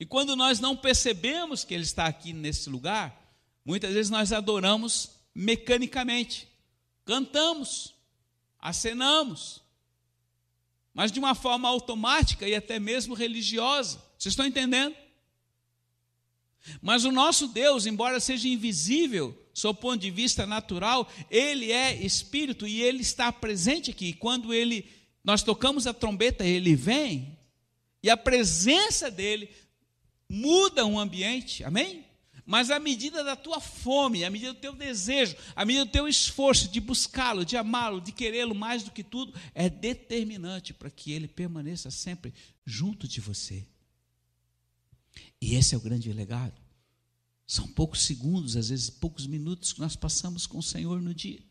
E 0.01 0.07
quando 0.07 0.37
nós 0.37 0.61
não 0.61 0.77
percebemos 0.77 1.65
que 1.65 1.75
Ele 1.75 1.83
está 1.83 2.07
aqui 2.07 2.33
nesse 2.33 2.71
lugar, 2.71 3.37
muitas 3.65 3.93
vezes 3.93 4.11
nós 4.11 4.33
adoramos 4.33 5.11
mecanicamente, 5.35 6.49
cantamos, 7.05 7.95
acenamos, 8.61 9.63
mas 10.95 11.13
de 11.13 11.19
uma 11.19 11.35
forma 11.35 11.69
automática 11.69 12.49
e 12.49 12.55
até 12.55 12.79
mesmo 12.79 13.15
religiosa. 13.15 14.03
Vocês 14.19 14.33
estão 14.33 14.47
entendendo? 14.47 14.97
Mas 16.83 17.05
o 17.05 17.13
nosso 17.13 17.49
Deus, 17.49 17.87
embora 17.87 18.21
seja 18.21 18.49
invisível, 18.49 19.37
sob 19.55 19.79
o 19.79 19.81
ponto 19.81 20.01
de 20.01 20.11
vista 20.11 20.47
natural, 20.47 21.11
ele 21.31 21.73
é 21.73 21.95
espírito 21.95 22.67
e 22.67 22.83
ele 22.83 23.01
está 23.01 23.33
presente 23.33 23.91
aqui. 23.91 24.13
Quando 24.13 24.53
ele 24.53 24.89
nós 25.23 25.43
tocamos 25.43 25.87
a 25.87 25.93
trombeta, 25.93 26.45
ele 26.45 26.75
vem, 26.75 27.37
e 28.03 28.09
a 28.09 28.17
presença 28.17 29.11
dele 29.11 29.51
muda 30.29 30.85
um 30.85 30.99
ambiente, 30.99 31.65
amém? 31.65 32.05
Mas 32.45 32.71
à 32.71 32.81
medida 32.81 33.23
da 33.23 33.37
tua 33.37 33.61
fome, 33.61 34.25
à 34.25 34.31
medida 34.31 34.55
do 34.55 34.59
teu 34.59 34.75
desejo, 34.75 35.37
à 35.55 35.67
medida 35.67 35.85
do 35.85 35.91
teu 35.91 36.09
esforço 36.09 36.69
de 36.69 36.81
buscá-lo, 36.81 37.45
de 37.45 37.59
amá-lo, 37.59 38.01
de 38.01 38.11
querê-lo 38.11 38.55
mais 38.55 38.83
do 38.83 38.91
que 38.91 39.05
tudo, 39.05 39.39
é 39.55 39.69
determinante 39.69 40.73
para 40.73 40.91
que 40.91 41.13
ele 41.13 41.29
permaneça 41.29 41.91
sempre 41.91 42.33
junto 42.65 43.07
de 43.07 43.21
você. 43.21 43.67
E 45.41 45.57
esse 45.57 45.75
é 45.75 45.77
o 45.79 45.81
grande 45.81 46.11
legado. 46.11 46.59
São 47.47 47.69
poucos 47.69 48.03
segundos, 48.03 48.57
às 48.57 48.71
vezes 48.71 48.89
poucos 48.89 49.27
minutos 49.27 49.75
que 49.75 49.81
nós 49.81 49.95
passamos 49.95 50.47
com 50.47 50.57
o 50.57 50.63
Senhor 50.63 51.03
no 51.03 51.15
dia. 51.15 51.43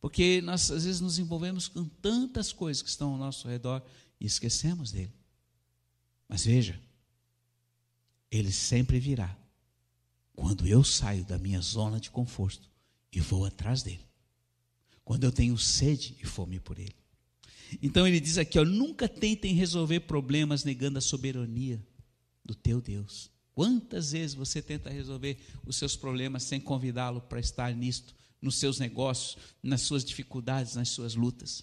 Porque 0.00 0.40
nós 0.40 0.68
às 0.70 0.84
vezes 0.84 1.00
nos 1.00 1.18
envolvemos 1.18 1.68
com 1.68 1.84
tantas 1.84 2.52
coisas 2.52 2.82
que 2.82 2.88
estão 2.88 3.12
ao 3.12 3.18
nosso 3.18 3.46
redor 3.46 3.82
e 4.20 4.26
esquecemos 4.26 4.90
dele. 4.90 5.12
Mas 6.28 6.44
veja, 6.44 6.80
ele 8.30 8.52
sempre 8.52 8.98
virá 8.98 9.36
quando 10.34 10.66
eu 10.66 10.82
saio 10.82 11.24
da 11.24 11.38
minha 11.38 11.60
zona 11.60 12.00
de 12.00 12.10
conforto 12.10 12.70
e 13.12 13.20
vou 13.20 13.44
atrás 13.44 13.82
dele. 13.82 14.06
Quando 15.04 15.24
eu 15.24 15.32
tenho 15.32 15.58
sede 15.58 16.16
e 16.22 16.26
fome 16.26 16.60
por 16.60 16.78
ele. 16.78 16.94
Então 17.82 18.06
ele 18.06 18.20
diz 18.20 18.38
aqui, 18.38 18.58
ó, 18.58 18.64
nunca 18.64 19.08
tentem 19.08 19.54
resolver 19.54 20.00
problemas 20.00 20.64
negando 20.64 20.98
a 20.98 21.02
soberania 21.02 21.84
do 22.44 22.54
teu 22.54 22.80
Deus. 22.80 23.30
Quantas 23.54 24.12
vezes 24.12 24.34
você 24.34 24.62
tenta 24.62 24.88
resolver 24.88 25.38
os 25.66 25.76
seus 25.76 25.96
problemas 25.96 26.44
sem 26.44 26.60
convidá-lo 26.60 27.20
para 27.20 27.40
estar 27.40 27.74
nisto, 27.74 28.14
nos 28.40 28.56
seus 28.56 28.78
negócios, 28.78 29.36
nas 29.62 29.82
suas 29.82 30.04
dificuldades, 30.04 30.74
nas 30.74 30.88
suas 30.88 31.14
lutas? 31.14 31.62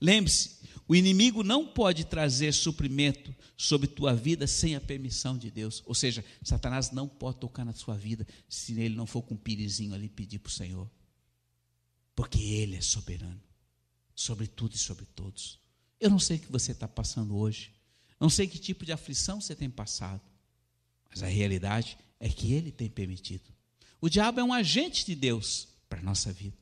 Lembre-se, 0.00 0.56
o 0.86 0.94
inimigo 0.94 1.42
não 1.42 1.66
pode 1.66 2.04
trazer 2.04 2.52
suprimento 2.52 3.34
sobre 3.56 3.86
tua 3.86 4.14
vida 4.14 4.46
sem 4.46 4.74
a 4.74 4.80
permissão 4.80 5.38
de 5.38 5.50
Deus. 5.50 5.82
Ou 5.86 5.94
seja, 5.94 6.24
Satanás 6.42 6.90
não 6.90 7.08
pode 7.08 7.38
tocar 7.38 7.64
na 7.64 7.72
sua 7.72 7.96
vida 7.96 8.26
se 8.48 8.78
ele 8.80 8.94
não 8.94 9.06
for 9.06 9.22
com 9.22 9.34
um 9.34 9.38
pirizinho 9.38 9.94
ali 9.94 10.08
pedir 10.08 10.38
para 10.38 10.50
o 10.50 10.52
Senhor. 10.52 10.90
Porque 12.14 12.38
Ele 12.38 12.76
é 12.76 12.80
soberano 12.80 13.40
sobre 14.14 14.46
tudo 14.46 14.74
e 14.74 14.78
sobre 14.78 15.04
todos. 15.04 15.58
Eu 15.98 16.10
não 16.10 16.18
sei 16.18 16.36
o 16.36 16.40
que 16.40 16.52
você 16.52 16.72
está 16.72 16.86
passando 16.86 17.36
hoje. 17.36 17.72
Não 18.20 18.30
sei 18.30 18.46
que 18.46 18.58
tipo 18.58 18.84
de 18.84 18.92
aflição 18.92 19.40
você 19.40 19.54
tem 19.54 19.68
passado. 19.68 20.20
Mas 21.10 21.22
a 21.22 21.26
realidade 21.26 21.98
é 22.20 22.28
que 22.28 22.52
Ele 22.52 22.70
tem 22.70 22.88
permitido. 22.88 23.52
O 24.00 24.08
diabo 24.08 24.38
é 24.38 24.44
um 24.44 24.52
agente 24.52 25.04
de 25.06 25.14
Deus 25.14 25.66
para 25.88 26.00
a 26.00 26.02
nossa 26.02 26.32
vida. 26.32 26.56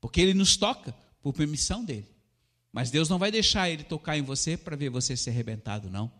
Porque 0.00 0.20
ele 0.20 0.34
nos 0.34 0.56
toca 0.56 0.92
por 1.22 1.32
permissão 1.32 1.84
dele. 1.84 2.08
Mas 2.72 2.90
Deus 2.90 3.08
não 3.08 3.18
vai 3.18 3.30
deixar 3.30 3.70
ele 3.70 3.82
tocar 3.82 4.16
em 4.16 4.22
você 4.22 4.56
para 4.56 4.76
ver 4.76 4.90
você 4.90 5.16
ser 5.16 5.30
arrebentado, 5.30 5.90
não. 5.90 6.12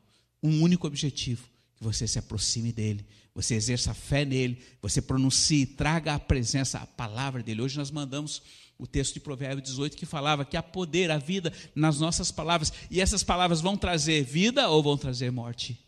Um 0.43 0.63
único 0.63 0.87
objetivo: 0.87 1.49
que 1.77 1.85
você 1.85 2.07
se 2.07 2.19
aproxime 2.19 2.73
dele, 2.73 3.07
você 3.35 3.55
exerça 3.55 3.95
fé 3.95 4.25
nele, 4.25 4.63
você 4.83 5.01
pronuncie, 5.01 5.67
traga 5.67 6.15
a 6.15 6.19
presença, 6.19 6.79
a 6.79 6.87
palavra 6.87 7.43
dele. 7.43 7.63
Hoje 7.63 7.79
nós 7.79 7.91
mandamos 7.91 8.43
o 8.79 8.87
texto 8.87 9.15
de 9.15 9.21
Provérbios 9.21 9.69
18 9.69 9.97
que 9.97 10.07
falava 10.07 10.45
que 10.45 10.57
há 10.57 10.63
poder, 10.63 11.11
há 11.11 11.19
vida 11.19 11.53
nas 11.75 11.99
nossas 12.01 12.31
palavras, 12.31 12.73
e 12.91 13.01
essas 13.01 13.23
palavras 13.23 13.61
vão 13.61 13.77
trazer 13.77 14.25
vida 14.25 14.69
ou 14.69 14.83
vão 14.83 14.97
trazer 14.97 15.31
morte. 15.31 15.79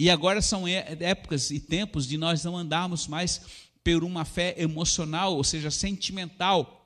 E 0.00 0.08
agora 0.08 0.40
são 0.40 0.66
épocas 0.68 1.50
e 1.50 1.58
tempos 1.58 2.06
de 2.06 2.16
nós 2.16 2.44
não 2.44 2.56
andarmos 2.56 3.08
mais 3.08 3.40
por 3.82 4.04
uma 4.04 4.24
fé 4.24 4.54
emocional, 4.56 5.34
ou 5.34 5.42
seja, 5.42 5.70
sentimental. 5.70 6.77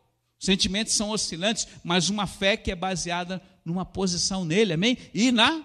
Sentimentos 0.43 0.95
são 0.95 1.11
oscilantes, 1.11 1.69
mas 1.85 2.11
uma 2.11 2.27
fé 2.27 2.57
que 2.57 2.73
é 2.73 2.75
baseada 2.75 3.41
numa 3.65 3.87
posição 3.87 4.45
nele, 4.45 4.73
amém? 4.73 4.99
E 5.15 5.31
na 5.31 5.65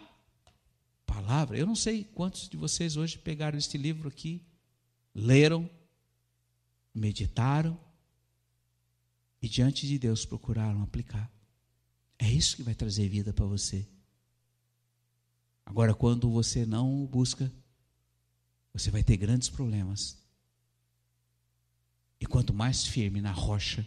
palavra. 1.04 1.58
Eu 1.58 1.66
não 1.66 1.74
sei 1.74 2.04
quantos 2.04 2.48
de 2.48 2.56
vocês 2.56 2.96
hoje 2.96 3.18
pegaram 3.18 3.58
este 3.58 3.76
livro 3.76 4.08
aqui, 4.08 4.46
leram, 5.16 5.68
meditaram 6.94 7.76
e 9.42 9.50
diante 9.50 9.88
de 9.88 9.98
Deus 9.98 10.28
procuraram 10.28 10.84
aplicar. 10.84 11.28
É 12.20 12.30
isso 12.30 12.56
que 12.56 12.62
vai 12.62 12.76
trazer 12.76 13.10
vida 13.10 13.34
para 13.34 13.46
você. 13.46 13.84
Agora, 15.66 15.96
quando 15.96 16.30
você 16.30 16.68
não 16.68 17.04
o 17.04 17.08
busca, 17.08 17.52
você 18.72 18.92
vai 18.92 19.04
ter 19.04 19.18
grandes 19.18 19.50
problemas. 19.50 20.20
E 22.20 22.28
quanto 22.28 22.54
mais 22.54 22.86
firme 22.86 23.22
na 23.22 23.32
rocha, 23.32 23.84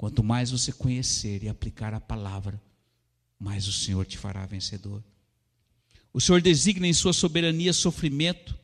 quanto 0.00 0.24
mais 0.24 0.50
você 0.50 0.72
conhecer 0.72 1.44
e 1.44 1.48
aplicar 1.50 1.92
a 1.92 2.00
palavra, 2.00 2.58
mais 3.38 3.68
o 3.68 3.72
Senhor 3.72 4.06
te 4.06 4.16
fará 4.16 4.46
vencedor. 4.46 5.04
O 6.10 6.18
Senhor 6.18 6.40
designa 6.40 6.86
em 6.86 6.94
sua 6.94 7.12
soberania 7.12 7.74
sofrimento 7.74 8.58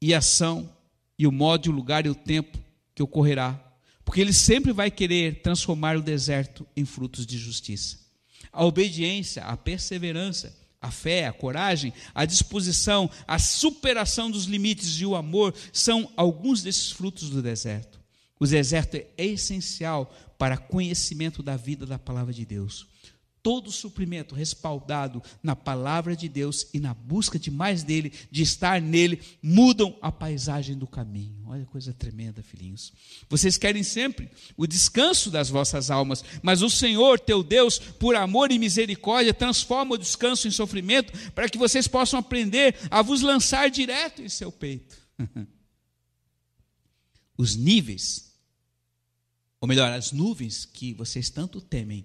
e 0.00 0.14
ação, 0.14 0.74
e 1.18 1.26
o 1.26 1.30
modo, 1.30 1.68
o 1.68 1.74
lugar 1.74 2.06
e 2.06 2.08
o 2.08 2.14
tempo 2.14 2.58
que 2.94 3.02
ocorrerá, 3.02 3.62
porque 4.06 4.22
Ele 4.22 4.32
sempre 4.32 4.72
vai 4.72 4.90
querer 4.90 5.42
transformar 5.42 5.98
o 5.98 6.02
deserto 6.02 6.66
em 6.74 6.86
frutos 6.86 7.26
de 7.26 7.36
justiça. 7.36 7.98
A 8.50 8.64
obediência, 8.64 9.44
a 9.44 9.54
perseverança, 9.54 10.56
a 10.80 10.90
fé, 10.90 11.26
a 11.26 11.32
coragem, 11.34 11.92
a 12.14 12.24
disposição, 12.24 13.10
a 13.28 13.38
superação 13.38 14.30
dos 14.30 14.46
limites 14.46 14.98
e 14.98 15.04
o 15.04 15.14
amor 15.14 15.54
são 15.74 16.10
alguns 16.16 16.62
desses 16.62 16.90
frutos 16.90 17.28
do 17.28 17.42
deserto. 17.42 18.02
O 18.44 18.46
deserto 18.46 18.96
é 18.96 19.06
essencial 19.16 20.14
para 20.36 20.58
conhecimento 20.58 21.42
da 21.42 21.56
vida 21.56 21.86
da 21.86 21.98
palavra 21.98 22.30
de 22.30 22.44
Deus 22.44 22.86
todo 23.44 23.70
suprimento 23.70 24.34
respaldado 24.34 25.22
na 25.42 25.54
palavra 25.54 26.16
de 26.16 26.30
Deus 26.30 26.66
e 26.72 26.80
na 26.80 26.94
busca 26.94 27.38
de 27.38 27.50
mais 27.50 27.82
dele, 27.82 28.10
de 28.30 28.42
estar 28.42 28.80
nele, 28.80 29.20
mudam 29.42 29.98
a 30.00 30.10
paisagem 30.10 30.78
do 30.78 30.86
caminho. 30.86 31.44
Olha 31.46 31.66
coisa 31.66 31.92
tremenda, 31.92 32.42
filhinhos. 32.42 32.90
Vocês 33.28 33.58
querem 33.58 33.82
sempre 33.82 34.30
o 34.56 34.66
descanso 34.66 35.30
das 35.30 35.50
vossas 35.50 35.90
almas, 35.90 36.24
mas 36.42 36.62
o 36.62 36.70
Senhor, 36.70 37.20
teu 37.20 37.42
Deus, 37.42 37.78
por 37.78 38.16
amor 38.16 38.50
e 38.50 38.58
misericórdia, 38.58 39.34
transforma 39.34 39.94
o 39.94 39.98
descanso 39.98 40.48
em 40.48 40.50
sofrimento 40.50 41.12
para 41.32 41.46
que 41.46 41.58
vocês 41.58 41.86
possam 41.86 42.18
aprender 42.18 42.74
a 42.90 43.02
vos 43.02 43.20
lançar 43.20 43.68
direto 43.68 44.22
em 44.22 44.28
seu 44.30 44.50
peito. 44.50 44.96
Os 47.36 47.56
níveis, 47.56 48.33
ou 49.64 49.66
melhor, 49.66 49.90
as 49.92 50.12
nuvens 50.12 50.66
que 50.66 50.92
vocês 50.92 51.30
tanto 51.30 51.58
temem, 51.58 52.04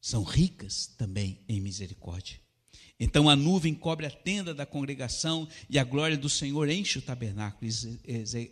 são 0.00 0.22
ricas 0.22 0.86
também 0.86 1.40
em 1.48 1.60
misericórdia. 1.60 2.38
Então 3.00 3.28
a 3.28 3.34
nuvem 3.34 3.74
cobre 3.74 4.06
a 4.06 4.10
tenda 4.10 4.54
da 4.54 4.64
congregação 4.64 5.48
e 5.68 5.80
a 5.80 5.82
glória 5.82 6.16
do 6.16 6.28
Senhor 6.28 6.68
enche 6.68 7.00
o 7.00 7.02
tabernáculo. 7.02 7.68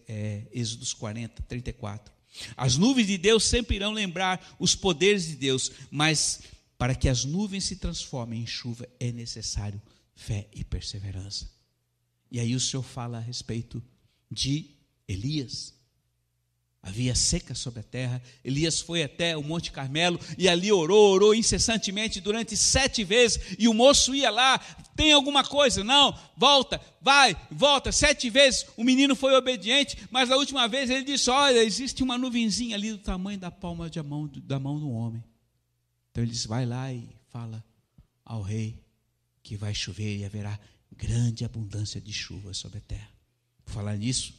É, 0.08 0.48
Êxodos 0.52 0.92
40, 0.94 1.44
34. 1.44 2.12
As 2.56 2.76
nuvens 2.76 3.06
de 3.06 3.16
Deus 3.16 3.44
sempre 3.44 3.76
irão 3.76 3.92
lembrar 3.92 4.56
os 4.58 4.74
poderes 4.74 5.28
de 5.28 5.36
Deus, 5.36 5.70
mas 5.88 6.40
para 6.76 6.96
que 6.96 7.08
as 7.08 7.24
nuvens 7.24 7.66
se 7.66 7.76
transformem 7.76 8.42
em 8.42 8.46
chuva 8.48 8.88
é 8.98 9.12
necessário 9.12 9.80
fé 10.16 10.48
e 10.52 10.64
perseverança. 10.64 11.48
E 12.32 12.40
aí 12.40 12.56
o 12.56 12.58
Senhor 12.58 12.82
fala 12.82 13.18
a 13.18 13.20
respeito 13.20 13.80
de 14.28 14.74
Elias. 15.06 15.77
Havia 16.88 17.14
seca 17.14 17.54
sobre 17.54 17.80
a 17.80 17.82
terra. 17.82 18.22
Elias 18.42 18.80
foi 18.80 19.02
até 19.02 19.36
o 19.36 19.42
Monte 19.42 19.70
Carmelo 19.70 20.18
e 20.38 20.48
ali 20.48 20.72
orou, 20.72 21.12
orou 21.12 21.34
incessantemente 21.34 22.18
durante 22.18 22.56
sete 22.56 23.04
vezes. 23.04 23.56
E 23.58 23.68
o 23.68 23.74
moço 23.74 24.14
ia 24.14 24.30
lá: 24.30 24.58
tem 24.96 25.12
alguma 25.12 25.44
coisa? 25.44 25.84
Não, 25.84 26.18
volta, 26.34 26.80
vai, 27.02 27.36
volta. 27.50 27.92
Sete 27.92 28.30
vezes 28.30 28.64
o 28.74 28.82
menino 28.82 29.14
foi 29.14 29.34
obediente, 29.34 29.98
mas 30.10 30.30
a 30.30 30.36
última 30.38 30.66
vez 30.66 30.88
ele 30.88 31.04
disse: 31.04 31.28
Olha, 31.28 31.62
existe 31.62 32.02
uma 32.02 32.16
nuvenzinha 32.16 32.74
ali 32.74 32.90
do 32.90 32.98
tamanho 32.98 33.38
da 33.38 33.50
palma 33.50 33.90
de 33.90 34.02
mão, 34.02 34.26
da 34.26 34.58
mão 34.58 34.80
do 34.80 34.90
homem. 34.90 35.22
Então 36.10 36.24
ele 36.24 36.32
disse: 36.32 36.48
Vai 36.48 36.64
lá 36.64 36.90
e 36.90 37.06
fala 37.28 37.62
ao 38.24 38.40
rei 38.40 38.82
que 39.42 39.56
vai 39.56 39.74
chover 39.74 40.16
e 40.16 40.24
haverá 40.24 40.58
grande 40.96 41.44
abundância 41.44 42.00
de 42.00 42.14
chuva 42.14 42.54
sobre 42.54 42.78
a 42.78 42.82
terra. 42.82 43.10
Por 43.62 43.72
falar 43.72 43.94
nisso, 43.94 44.32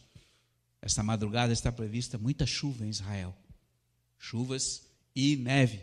esta 0.82 1.04
madrugada 1.04 1.52
está 1.52 1.72
prevista 1.72 2.18
muita 2.18 2.46
chuva 2.46 2.86
em 2.86 2.90
Israel. 2.90 3.36
Chuvas 4.18 4.84
e 5.16 5.36
neve. 5.36 5.82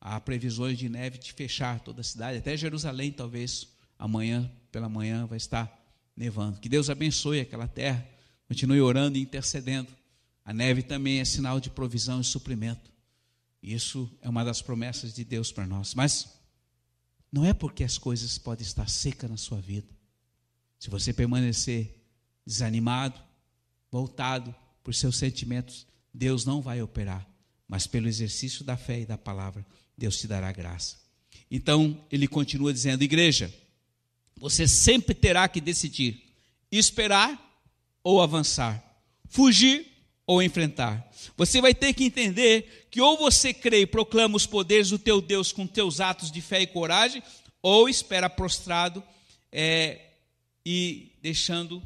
Há 0.00 0.18
previsões 0.20 0.78
de 0.78 0.88
neve 0.88 1.18
de 1.18 1.32
fechar 1.32 1.80
toda 1.80 2.00
a 2.00 2.04
cidade, 2.04 2.38
até 2.38 2.56
Jerusalém, 2.56 3.12
talvez 3.12 3.68
amanhã 3.98 4.50
pela 4.72 4.88
manhã 4.88 5.26
vai 5.26 5.36
estar 5.36 5.70
nevando. 6.16 6.58
Que 6.58 6.68
Deus 6.68 6.88
abençoe 6.88 7.40
aquela 7.40 7.68
terra. 7.68 8.06
Continue 8.48 8.80
orando 8.80 9.18
e 9.18 9.20
intercedendo. 9.20 9.88
A 10.44 10.52
neve 10.52 10.82
também 10.82 11.20
é 11.20 11.24
sinal 11.24 11.60
de 11.60 11.68
provisão 11.68 12.20
e 12.20 12.24
suprimento. 12.24 12.90
Isso 13.62 14.10
é 14.22 14.28
uma 14.28 14.42
das 14.42 14.62
promessas 14.62 15.14
de 15.14 15.24
Deus 15.24 15.52
para 15.52 15.66
nós. 15.66 15.94
Mas 15.94 16.40
não 17.30 17.44
é 17.44 17.52
porque 17.52 17.84
as 17.84 17.98
coisas 17.98 18.38
podem 18.38 18.66
estar 18.66 18.88
secas 18.88 19.30
na 19.30 19.36
sua 19.36 19.60
vida. 19.60 19.88
Se 20.78 20.88
você 20.88 21.12
permanecer 21.12 21.94
desanimado, 22.46 23.20
voltado 23.90 24.54
por 24.82 24.94
seus 24.94 25.16
sentimentos, 25.16 25.86
Deus 26.12 26.44
não 26.44 26.60
vai 26.60 26.82
operar, 26.82 27.26
mas 27.68 27.86
pelo 27.86 28.08
exercício 28.08 28.64
da 28.64 28.76
fé 28.76 29.00
e 29.00 29.06
da 29.06 29.18
palavra, 29.18 29.64
Deus 29.96 30.18
te 30.18 30.26
dará 30.26 30.50
graça. 30.52 30.96
Então, 31.50 32.04
ele 32.10 32.26
continua 32.26 32.72
dizendo: 32.72 33.02
igreja, 33.02 33.52
você 34.36 34.66
sempre 34.66 35.14
terá 35.14 35.48
que 35.48 35.60
decidir 35.60 36.22
esperar 36.70 37.38
ou 38.02 38.22
avançar, 38.22 38.82
fugir 39.28 39.86
ou 40.26 40.42
enfrentar. 40.42 41.10
Você 41.36 41.60
vai 41.60 41.74
ter 41.74 41.92
que 41.92 42.04
entender 42.04 42.86
que 42.90 43.00
ou 43.00 43.18
você 43.18 43.52
crê 43.52 43.80
e 43.80 43.86
proclama 43.86 44.36
os 44.36 44.46
poderes 44.46 44.90
do 44.90 44.98
teu 44.98 45.20
Deus 45.20 45.52
com 45.52 45.66
teus 45.66 46.00
atos 46.00 46.30
de 46.30 46.40
fé 46.40 46.62
e 46.62 46.66
coragem, 46.66 47.22
ou 47.60 47.88
espera 47.88 48.30
prostrado 48.30 49.02
é, 49.52 50.00
e 50.64 51.12
deixando 51.20 51.82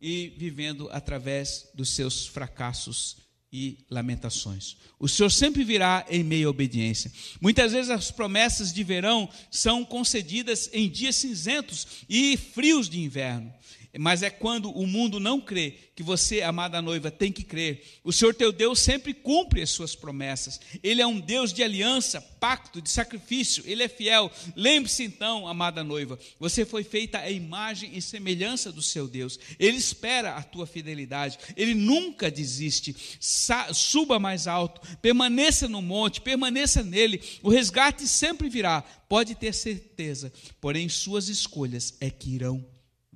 e 0.00 0.32
vivendo 0.36 0.88
através 0.90 1.68
dos 1.74 1.90
seus 1.90 2.26
fracassos 2.26 3.18
e 3.52 3.84
lamentações. 3.90 4.76
O 4.98 5.08
Senhor 5.08 5.30
sempre 5.30 5.64
virá 5.64 6.06
em 6.08 6.22
meio 6.22 6.48
à 6.48 6.50
obediência. 6.50 7.12
Muitas 7.40 7.72
vezes 7.72 7.90
as 7.90 8.10
promessas 8.10 8.72
de 8.72 8.84
verão 8.84 9.28
são 9.50 9.84
concedidas 9.84 10.70
em 10.72 10.88
dias 10.88 11.16
cinzentos 11.16 11.86
e 12.08 12.36
frios 12.36 12.88
de 12.88 13.00
inverno. 13.00 13.52
Mas 13.98 14.22
é 14.22 14.30
quando 14.30 14.70
o 14.70 14.86
mundo 14.86 15.18
não 15.18 15.40
crê 15.40 15.76
que 15.96 16.02
você, 16.02 16.42
amada 16.42 16.80
noiva, 16.80 17.10
tem 17.10 17.32
que 17.32 17.42
crer. 17.42 17.82
O 18.04 18.12
Senhor 18.12 18.34
teu 18.34 18.52
Deus 18.52 18.78
sempre 18.78 19.12
cumpre 19.12 19.60
as 19.60 19.70
suas 19.70 19.94
promessas. 19.94 20.60
Ele 20.82 21.02
é 21.02 21.06
um 21.06 21.18
Deus 21.18 21.52
de 21.52 21.62
aliança, 21.62 22.20
pacto, 22.20 22.80
de 22.80 22.88
sacrifício. 22.88 23.64
Ele 23.66 23.82
é 23.82 23.88
fiel. 23.88 24.30
Lembre-se 24.54 25.02
então, 25.02 25.46
amada 25.46 25.82
noiva, 25.82 26.18
você 26.38 26.64
foi 26.64 26.84
feita 26.84 27.18
a 27.18 27.30
imagem 27.30 27.96
e 27.96 28.00
semelhança 28.00 28.70
do 28.70 28.80
seu 28.80 29.08
Deus. 29.08 29.38
Ele 29.58 29.76
espera 29.76 30.36
a 30.36 30.42
tua 30.42 30.66
fidelidade. 30.66 31.38
Ele 31.56 31.74
nunca 31.74 32.30
desiste. 32.30 32.94
Suba 33.18 34.18
mais 34.18 34.46
alto, 34.46 34.80
permaneça 34.98 35.68
no 35.68 35.82
monte, 35.82 36.20
permaneça 36.20 36.82
nele. 36.82 37.20
O 37.42 37.50
resgate 37.50 38.06
sempre 38.06 38.48
virá. 38.48 38.82
Pode 39.08 39.34
ter 39.34 39.52
certeza. 39.52 40.32
Porém, 40.60 40.88
suas 40.88 41.28
escolhas 41.28 41.94
é 42.00 42.08
que 42.08 42.30
irão 42.30 42.64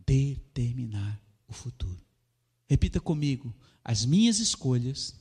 determinar 0.07 1.21
o 1.47 1.53
futuro. 1.53 2.01
Repita 2.67 3.01
comigo: 3.01 3.55
as 3.83 4.05
minhas 4.05 4.39
escolhas 4.39 5.15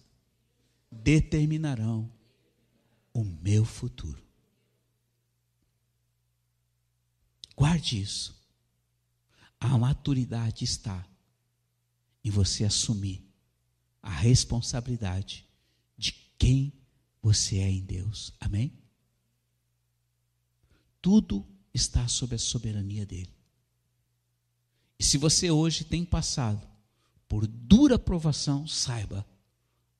determinarão 0.92 2.12
o 3.14 3.24
meu 3.24 3.66
futuro. 3.66 4.24
Guarde 7.56 8.02
isso. 8.02 8.42
A 9.60 9.78
maturidade 9.78 10.64
está 10.64 11.08
em 12.24 12.30
você 12.30 12.64
assumir 12.64 13.24
a 14.02 14.10
responsabilidade 14.10 15.48
de 15.98 16.12
quem 16.38 16.74
você 17.22 17.58
é 17.58 17.70
em 17.70 17.82
Deus. 17.82 18.34
Amém? 18.40 18.78
Tudo 21.02 21.48
está 21.74 22.08
sob 22.08 22.36
a 22.36 22.40
soberania 22.40 23.06
dele. 23.06 23.33
E 25.00 25.04
se 25.04 25.18
você 25.18 25.52
hoje 25.52 25.84
tem 25.84 26.06
passado 26.06 26.68
por 27.28 27.48
dura 27.48 27.98
provação, 27.98 28.68
saiba, 28.68 29.26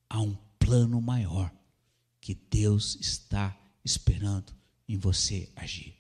há 0.10 0.22
um 0.22 0.36
plano 0.60 1.02
maior 1.02 1.52
que 2.22 2.34
Deus 2.34 2.96
está 3.02 3.58
esperando 3.84 4.54
em 4.88 4.98
você 4.98 5.52
agir. 5.56 5.96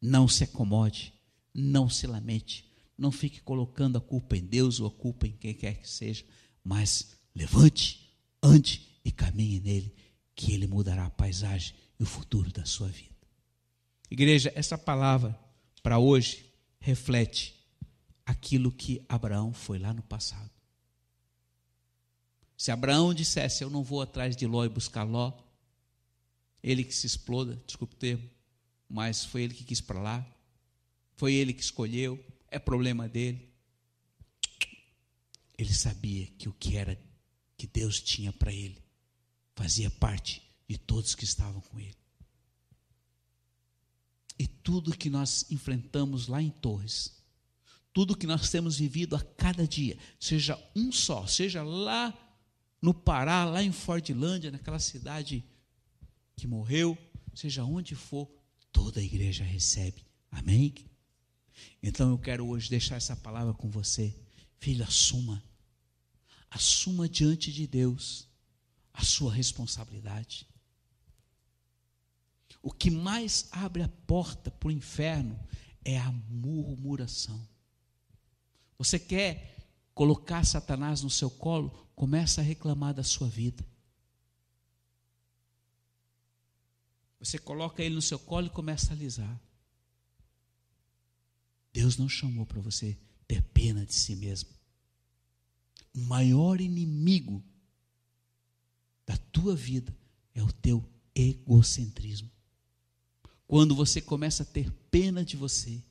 Não 0.00 0.28
se 0.28 0.44
acomode, 0.44 1.14
não 1.54 1.88
se 1.88 2.06
lamente, 2.06 2.70
não 2.98 3.10
fique 3.10 3.40
colocando 3.40 3.96
a 3.96 4.00
culpa 4.00 4.36
em 4.36 4.44
Deus 4.44 4.80
ou 4.80 4.88
a 4.88 4.90
culpa 4.90 5.26
em 5.26 5.32
quem 5.32 5.54
quer 5.54 5.80
que 5.80 5.88
seja, 5.88 6.24
mas 6.62 7.16
levante, 7.34 8.10
ande 8.42 8.86
e 9.04 9.10
caminhe 9.10 9.60
nele, 9.60 9.94
que 10.34 10.52
ele 10.52 10.66
mudará 10.66 11.06
a 11.06 11.10
paisagem 11.10 11.74
e 11.98 12.02
o 12.02 12.06
futuro 12.06 12.52
da 12.52 12.64
sua 12.64 12.88
vida. 12.88 13.14
Igreja, 14.10 14.52
essa 14.54 14.76
palavra 14.76 15.38
para 15.82 15.98
hoje 15.98 16.44
reflete 16.80 17.54
aquilo 18.24 18.72
que 18.72 19.04
Abraão 19.08 19.52
foi 19.52 19.78
lá 19.78 19.92
no 19.92 20.02
passado. 20.02 20.50
Se 22.56 22.70
Abraão 22.70 23.12
dissesse, 23.12 23.62
eu 23.62 23.70
não 23.70 23.84
vou 23.84 24.00
atrás 24.00 24.34
de 24.34 24.46
Ló 24.46 24.64
e 24.64 24.68
buscar 24.68 25.04
Ló, 25.04 25.32
ele 26.62 26.82
que 26.82 26.94
se 26.94 27.06
exploda, 27.06 27.62
desculpe 27.66 27.94
o 27.94 27.98
termo, 27.98 28.28
mas 28.88 29.24
foi 29.24 29.42
ele 29.42 29.54
que 29.54 29.64
quis 29.64 29.80
para 29.80 30.00
lá, 30.00 30.26
foi 31.14 31.34
ele 31.34 31.52
que 31.52 31.62
escolheu, 31.62 32.22
é 32.48 32.58
problema 32.58 33.08
dele. 33.08 33.52
Ele 35.58 35.72
sabia 35.72 36.26
que 36.38 36.48
o 36.48 36.52
que 36.52 36.76
era 36.76 36.98
que 37.56 37.66
Deus 37.66 38.00
tinha 38.00 38.32
para 38.32 38.52
ele 38.52 38.82
fazia 39.54 39.90
parte 39.90 40.42
de 40.68 40.76
todos 40.76 41.14
que 41.14 41.24
estavam 41.24 41.60
com 41.60 41.78
ele. 41.78 41.96
E 44.38 44.46
tudo 44.46 44.96
que 44.96 45.08
nós 45.08 45.46
enfrentamos 45.50 46.28
lá 46.28 46.42
em 46.42 46.50
Torres, 46.50 47.22
tudo 47.92 48.16
que 48.16 48.26
nós 48.26 48.50
temos 48.50 48.78
vivido 48.78 49.16
a 49.16 49.20
cada 49.20 49.66
dia, 49.66 49.96
seja 50.20 50.62
um 50.74 50.92
só, 50.92 51.26
seja 51.26 51.62
lá 51.62 52.12
no 52.82 52.92
Pará, 52.92 53.44
lá 53.44 53.62
em 53.62 53.72
Fordlândia, 53.72 54.50
naquela 54.50 54.78
cidade 54.78 55.42
que 56.36 56.46
morreu, 56.46 56.96
seja 57.34 57.64
onde 57.64 57.94
for, 57.94 58.30
toda 58.70 59.00
a 59.00 59.02
igreja 59.02 59.42
recebe. 59.42 60.04
Amém? 60.30 60.74
Então 61.82 62.10
eu 62.10 62.18
quero 62.18 62.46
hoje 62.46 62.68
deixar 62.68 62.96
essa 62.96 63.16
palavra 63.16 63.54
com 63.54 63.70
você. 63.70 64.14
Filho, 64.58 64.84
assuma. 64.84 65.42
Assuma 66.50 67.08
diante 67.08 67.52
de 67.52 67.66
Deus 67.66 68.28
a 68.92 69.02
sua 69.02 69.32
responsabilidade. 69.32 70.46
O 72.66 72.72
que 72.72 72.90
mais 72.90 73.46
abre 73.52 73.80
a 73.84 73.88
porta 73.88 74.50
para 74.50 74.66
o 74.66 74.72
inferno 74.72 75.38
é 75.84 75.96
a 76.00 76.10
murmuração. 76.10 77.40
Você 78.76 78.98
quer 78.98 79.56
colocar 79.94 80.44
Satanás 80.44 81.00
no 81.00 81.08
seu 81.08 81.30
colo? 81.30 81.70
Começa 81.94 82.40
a 82.40 82.44
reclamar 82.44 82.92
da 82.92 83.04
sua 83.04 83.28
vida. 83.28 83.64
Você 87.20 87.38
coloca 87.38 87.84
ele 87.84 87.94
no 87.94 88.02
seu 88.02 88.18
colo 88.18 88.48
e 88.48 88.50
começa 88.50 88.92
a 88.92 88.96
alisar. 88.96 89.40
Deus 91.72 91.96
não 91.96 92.08
chamou 92.08 92.44
para 92.44 92.60
você 92.60 92.98
ter 93.28 93.42
pena 93.42 93.86
de 93.86 93.94
si 93.94 94.16
mesmo. 94.16 94.50
O 95.94 96.00
maior 96.00 96.60
inimigo 96.60 97.44
da 99.06 99.16
tua 99.16 99.54
vida 99.54 99.96
é 100.34 100.42
o 100.42 100.50
teu 100.50 100.84
egocentrismo. 101.14 102.34
Quando 103.46 103.74
você 103.74 104.00
começa 104.00 104.42
a 104.42 104.46
ter 104.46 104.70
pena 104.90 105.24
de 105.24 105.36
você, 105.36 105.82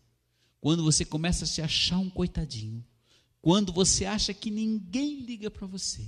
quando 0.60 0.84
você 0.84 1.06
começa 1.06 1.46
a 1.46 1.48
se 1.48 1.62
achar 1.62 2.00
um 2.00 2.10
coitadinho, 2.10 2.84
quando 3.42 3.72
você 3.72 4.06
acha 4.06 4.34
que 4.34 4.50
ninguém 4.50 5.22
liga 5.22 5.50
para 5.50 5.68
você, 5.68 6.06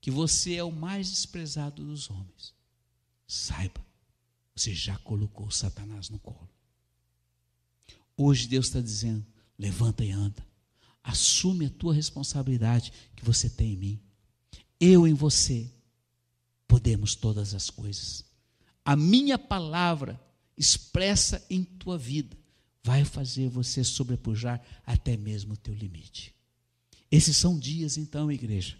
que 0.00 0.10
você 0.10 0.54
é 0.54 0.64
o 0.64 0.72
mais 0.72 1.10
desprezado 1.10 1.84
dos 1.84 2.10
homens, 2.10 2.54
saiba, 3.26 3.84
você 4.54 4.74
já 4.74 4.96
colocou 4.98 5.50
Satanás 5.50 6.08
no 6.08 6.18
colo. 6.18 6.48
Hoje 8.16 8.48
Deus 8.48 8.66
está 8.66 8.80
dizendo: 8.80 9.24
levanta 9.58 10.04
e 10.04 10.10
anda, 10.10 10.46
assume 11.02 11.66
a 11.66 11.70
tua 11.70 11.94
responsabilidade 11.94 12.92
que 13.14 13.24
você 13.24 13.48
tem 13.48 13.74
em 13.74 13.76
mim. 13.76 14.00
Eu 14.80 15.06
em 15.06 15.14
você 15.14 15.70
podemos 16.66 17.14
todas 17.14 17.54
as 17.54 17.70
coisas. 17.70 18.24
A 18.84 18.96
minha 18.96 19.38
palavra 19.38 20.20
expressa 20.56 21.44
em 21.48 21.64
tua 21.64 21.98
vida 21.98 22.36
vai 22.84 23.04
fazer 23.04 23.48
você 23.48 23.84
sobrepujar 23.84 24.60
até 24.84 25.16
mesmo 25.16 25.54
o 25.54 25.56
teu 25.56 25.74
limite. 25.74 26.34
Esses 27.10 27.36
são 27.36 27.58
dias, 27.58 27.96
então, 27.96 28.32
igreja, 28.32 28.76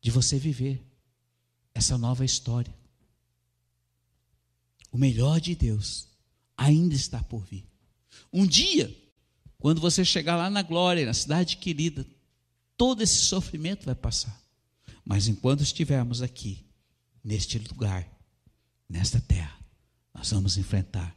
de 0.00 0.10
você 0.10 0.38
viver 0.38 0.82
essa 1.74 1.96
nova 1.96 2.24
história. 2.24 2.74
O 4.90 4.98
melhor 4.98 5.40
de 5.40 5.54
Deus 5.54 6.08
ainda 6.56 6.94
está 6.94 7.22
por 7.22 7.44
vir. 7.44 7.64
Um 8.32 8.46
dia, 8.46 8.94
quando 9.58 9.80
você 9.80 10.04
chegar 10.04 10.36
lá 10.36 10.48
na 10.50 10.62
glória, 10.62 11.06
na 11.06 11.14
cidade 11.14 11.58
querida, 11.58 12.06
todo 12.76 13.02
esse 13.02 13.18
sofrimento 13.18 13.84
vai 13.84 13.94
passar. 13.94 14.40
Mas 15.04 15.28
enquanto 15.28 15.62
estivermos 15.62 16.22
aqui, 16.22 16.64
neste 17.22 17.58
lugar, 17.58 18.08
nesta 18.88 19.20
terra, 19.20 19.57
nós 20.18 20.32
vamos 20.32 20.56
enfrentar 20.58 21.16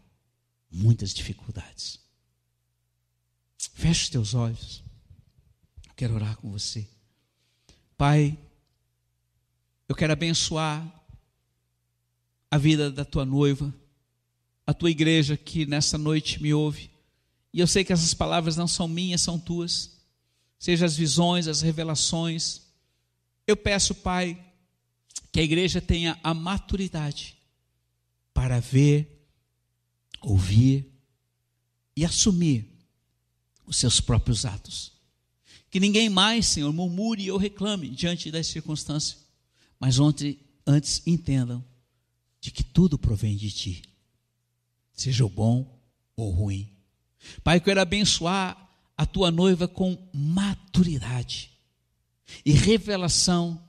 muitas 0.72 1.12
dificuldades. 1.12 2.00
Feche 3.74 4.04
os 4.04 4.10
teus 4.10 4.34
olhos. 4.36 4.84
Eu 5.88 5.94
quero 5.96 6.14
orar 6.14 6.38
com 6.38 6.52
você. 6.52 6.88
Pai, 7.98 8.38
eu 9.90 9.96
quero 9.96 10.14
abençoar 10.14 10.88
a 12.52 12.58
vida 12.60 12.92
da 12.92 13.04
tua 13.04 13.26
noiva, 13.26 13.74
a 14.68 14.74
tua 14.74 14.92
igreja 14.92 15.36
que 15.36 15.66
nessa 15.66 15.98
noite 15.98 16.42
me 16.42 16.54
ouve. 16.54 16.92
E 17.52 17.60
eu 17.60 17.66
sei 17.66 17.84
que 17.84 17.92
essas 17.92 18.14
palavras 18.14 18.56
não 18.56 18.68
são 18.68 18.88
minhas, 18.88 19.22
são 19.22 19.40
tuas. 19.40 20.00
Seja 20.60 20.86
as 20.86 20.96
visões, 20.96 21.48
as 21.48 21.62
revelações. 21.62 22.62
Eu 23.48 23.58
peço, 23.58 23.96
Pai, 23.96 24.40
que 25.32 25.40
a 25.40 25.44
igreja 25.44 25.82
tenha 25.82 26.20
a 26.24 26.36
maturidade 26.36 27.41
para 28.34 28.60
ver, 28.60 29.28
ouvir 30.22 30.92
e 31.96 32.06
assumir 32.06 32.68
os 33.66 33.78
seus 33.78 34.00
próprios 34.00 34.46
atos. 34.46 34.92
Que 35.70 35.80
ninguém 35.80 36.10
mais, 36.10 36.48
Senhor, 36.48 36.72
murmure 36.74 37.32
ou 37.32 37.38
reclame 37.38 37.90
diante 37.90 38.32
das 38.32 38.48
circunstâncias, 38.48 39.26
mas 39.80 40.00
onde 40.00 40.38
antes 40.66 41.02
entendam 41.06 41.64
de 42.40 42.52
que 42.52 42.64
tudo 42.64 42.98
provém 42.98 43.38
de 43.38 43.52
Ti, 43.52 43.84
seja 44.94 45.26
o 45.26 45.30
bom 45.30 45.80
ou 46.16 46.32
ruim. 46.32 46.70
Pai, 47.44 47.58
eu 47.58 47.62
quero 47.62 47.80
abençoar 47.80 48.70
a 48.98 49.06
tua 49.06 49.32
noiva 49.32 49.68
com 49.68 49.98
maturidade 50.14 51.52
e 52.46 52.52
revelação 52.52 53.64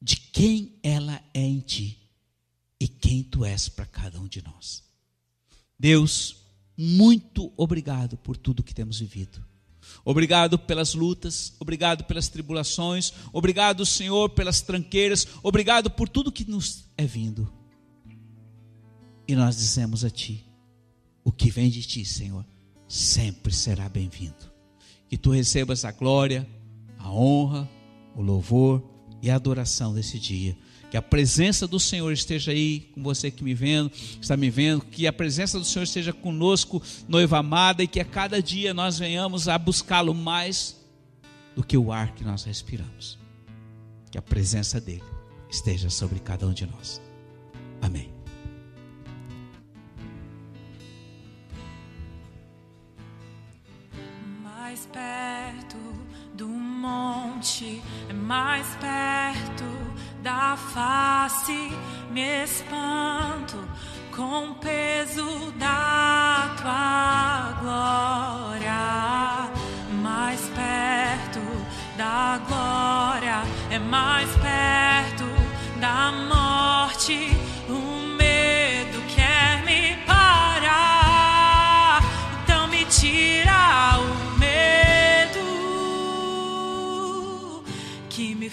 de 0.00 0.16
quem 0.16 0.78
ela 0.82 1.22
é 1.32 1.40
em 1.40 1.60
Ti 1.60 2.03
e 2.84 2.88
quem 2.88 3.22
tu 3.22 3.46
és 3.46 3.66
para 3.66 3.86
cada 3.86 4.20
um 4.20 4.28
de 4.28 4.44
nós. 4.44 4.84
Deus, 5.78 6.36
muito 6.76 7.50
obrigado 7.56 8.18
por 8.18 8.36
tudo 8.36 8.62
que 8.62 8.74
temos 8.74 9.00
vivido. 9.00 9.42
Obrigado 10.04 10.58
pelas 10.58 10.92
lutas, 10.92 11.54
obrigado 11.58 12.04
pelas 12.04 12.28
tribulações, 12.28 13.10
obrigado, 13.32 13.86
Senhor, 13.86 14.28
pelas 14.28 14.60
tranqueiras, 14.60 15.26
obrigado 15.42 15.90
por 15.90 16.10
tudo 16.10 16.30
que 16.30 16.44
nos 16.44 16.84
é 16.94 17.06
vindo. 17.06 17.50
E 19.26 19.34
nós 19.34 19.56
dizemos 19.56 20.04
a 20.04 20.10
Ti: 20.10 20.44
o 21.24 21.32
que 21.32 21.50
vem 21.50 21.70
de 21.70 21.82
Ti, 21.82 22.04
Senhor, 22.04 22.44
sempre 22.86 23.50
será 23.54 23.88
bem-vindo. 23.88 24.52
Que 25.08 25.16
Tu 25.16 25.30
recebas 25.30 25.86
a 25.86 25.90
glória, 25.90 26.46
a 26.98 27.10
honra, 27.10 27.66
o 28.14 28.20
louvor 28.20 28.84
e 29.22 29.30
a 29.30 29.36
adoração 29.36 29.94
desse 29.94 30.18
dia. 30.18 30.54
Que 30.90 30.96
a 30.96 31.02
presença 31.02 31.66
do 31.66 31.80
Senhor 31.80 32.12
esteja 32.12 32.52
aí 32.52 32.88
com 32.94 33.02
você 33.02 33.30
que 33.30 33.42
me 33.42 33.54
vendo, 33.54 33.90
está 34.20 34.36
me 34.36 34.48
vendo, 34.48 34.84
que 34.84 35.06
a 35.06 35.12
presença 35.12 35.58
do 35.58 35.64
Senhor 35.64 35.82
esteja 35.82 36.12
conosco, 36.12 36.82
noiva 37.08 37.38
amada, 37.38 37.82
e 37.82 37.88
que 37.88 38.00
a 38.00 38.04
cada 38.04 38.42
dia 38.42 38.72
nós 38.72 38.98
venhamos 38.98 39.48
a 39.48 39.58
buscá-lo 39.58 40.14
mais 40.14 40.76
do 41.56 41.64
que 41.64 41.76
o 41.76 41.92
ar 41.92 42.14
que 42.14 42.24
nós 42.24 42.44
respiramos. 42.44 43.18
Que 44.10 44.18
a 44.18 44.22
presença 44.22 44.80
dele 44.80 45.02
esteja 45.50 45.90
sobre 45.90 46.18
cada 46.20 46.46
um 46.46 46.52
de 46.52 46.66
nós. 46.66 47.00
Amém. 47.80 48.12
Mais 54.42 54.86
perto 54.86 55.93
do 56.34 56.48
monte, 56.48 57.80
é 58.08 58.12
mais 58.12 58.66
perto 58.76 59.64
da 60.20 60.56
face, 60.56 61.70
me 62.10 62.42
espanto 62.42 63.56
com 64.14 64.50
o 64.50 64.54
peso 64.56 65.52
da 65.58 66.54
tua 66.60 67.52
glória. 67.60 68.74
Mais 70.02 70.40
perto 70.50 71.40
da 71.96 72.40
glória, 72.48 73.42
é 73.70 73.78
mais 73.78 74.28
perto 74.36 75.24
da 75.80 76.12
morte. 76.12 77.30
O 77.68 78.03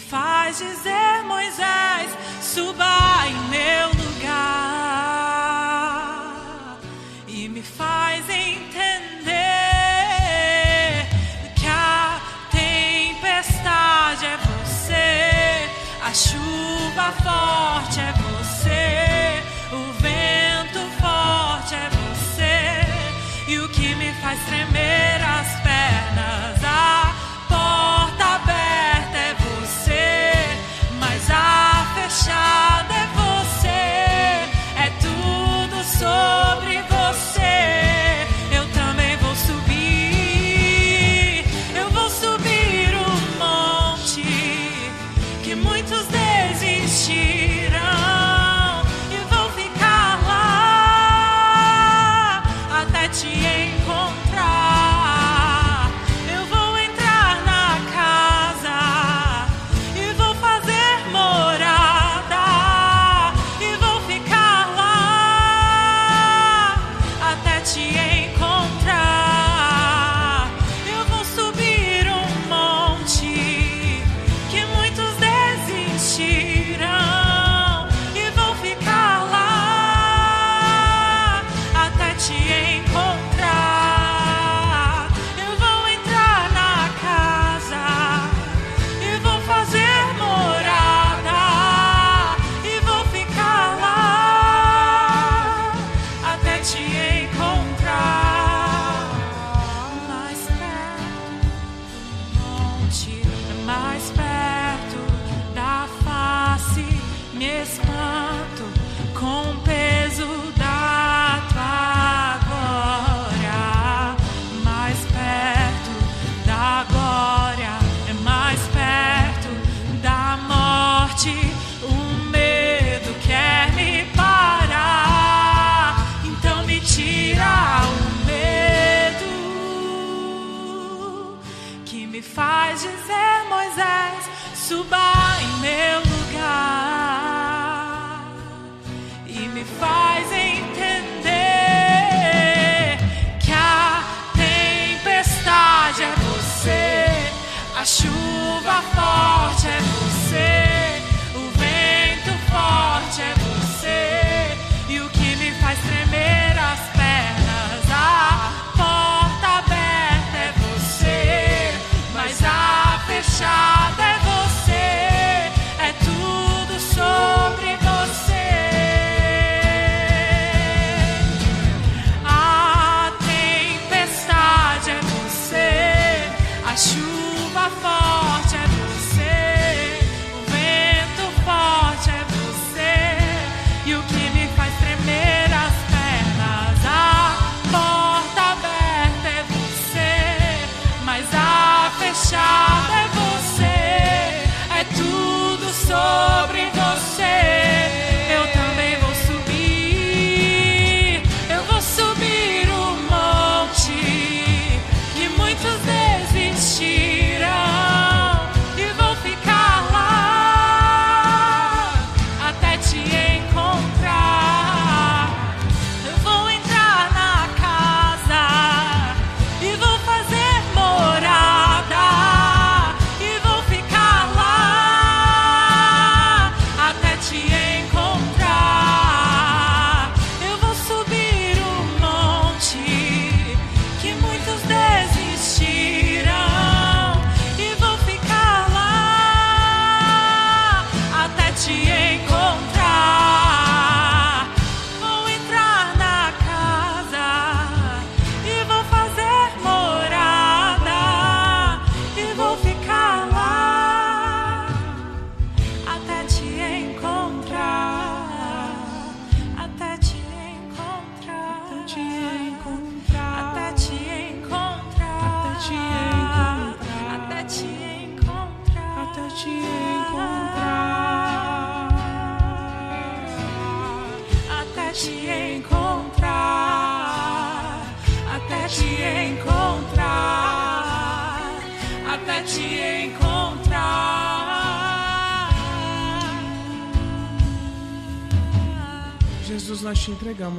faz 0.10 0.58
dizer, 0.58 1.24
Moisés, 1.26 2.10
suba 2.41 3.01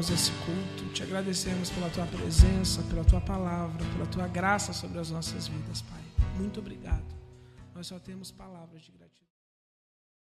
te 0.03 0.11
entregamos 0.11 0.11
esse 0.11 0.33
culto, 0.45 0.93
te 0.93 1.03
agradecemos 1.03 1.71
pela 1.71 1.89
tua 1.91 2.07
presença, 2.07 2.83
pela 2.83 3.05
tua 3.05 3.21
palavra, 3.21 3.85
pela 3.93 4.07
tua 4.07 4.27
graça 4.27 4.73
sobre 4.73 4.99
as 4.99 5.11
nossas 5.11 5.47
vidas, 5.47 5.83
Pai. 5.83 6.03
Muito 6.37 6.61
obrigado. 6.61 7.05
Nós 7.75 7.87
só 7.87 7.99
temos 7.99 8.31
palavras 8.31 8.83
de 8.83 8.91
gratidão. 8.91 9.23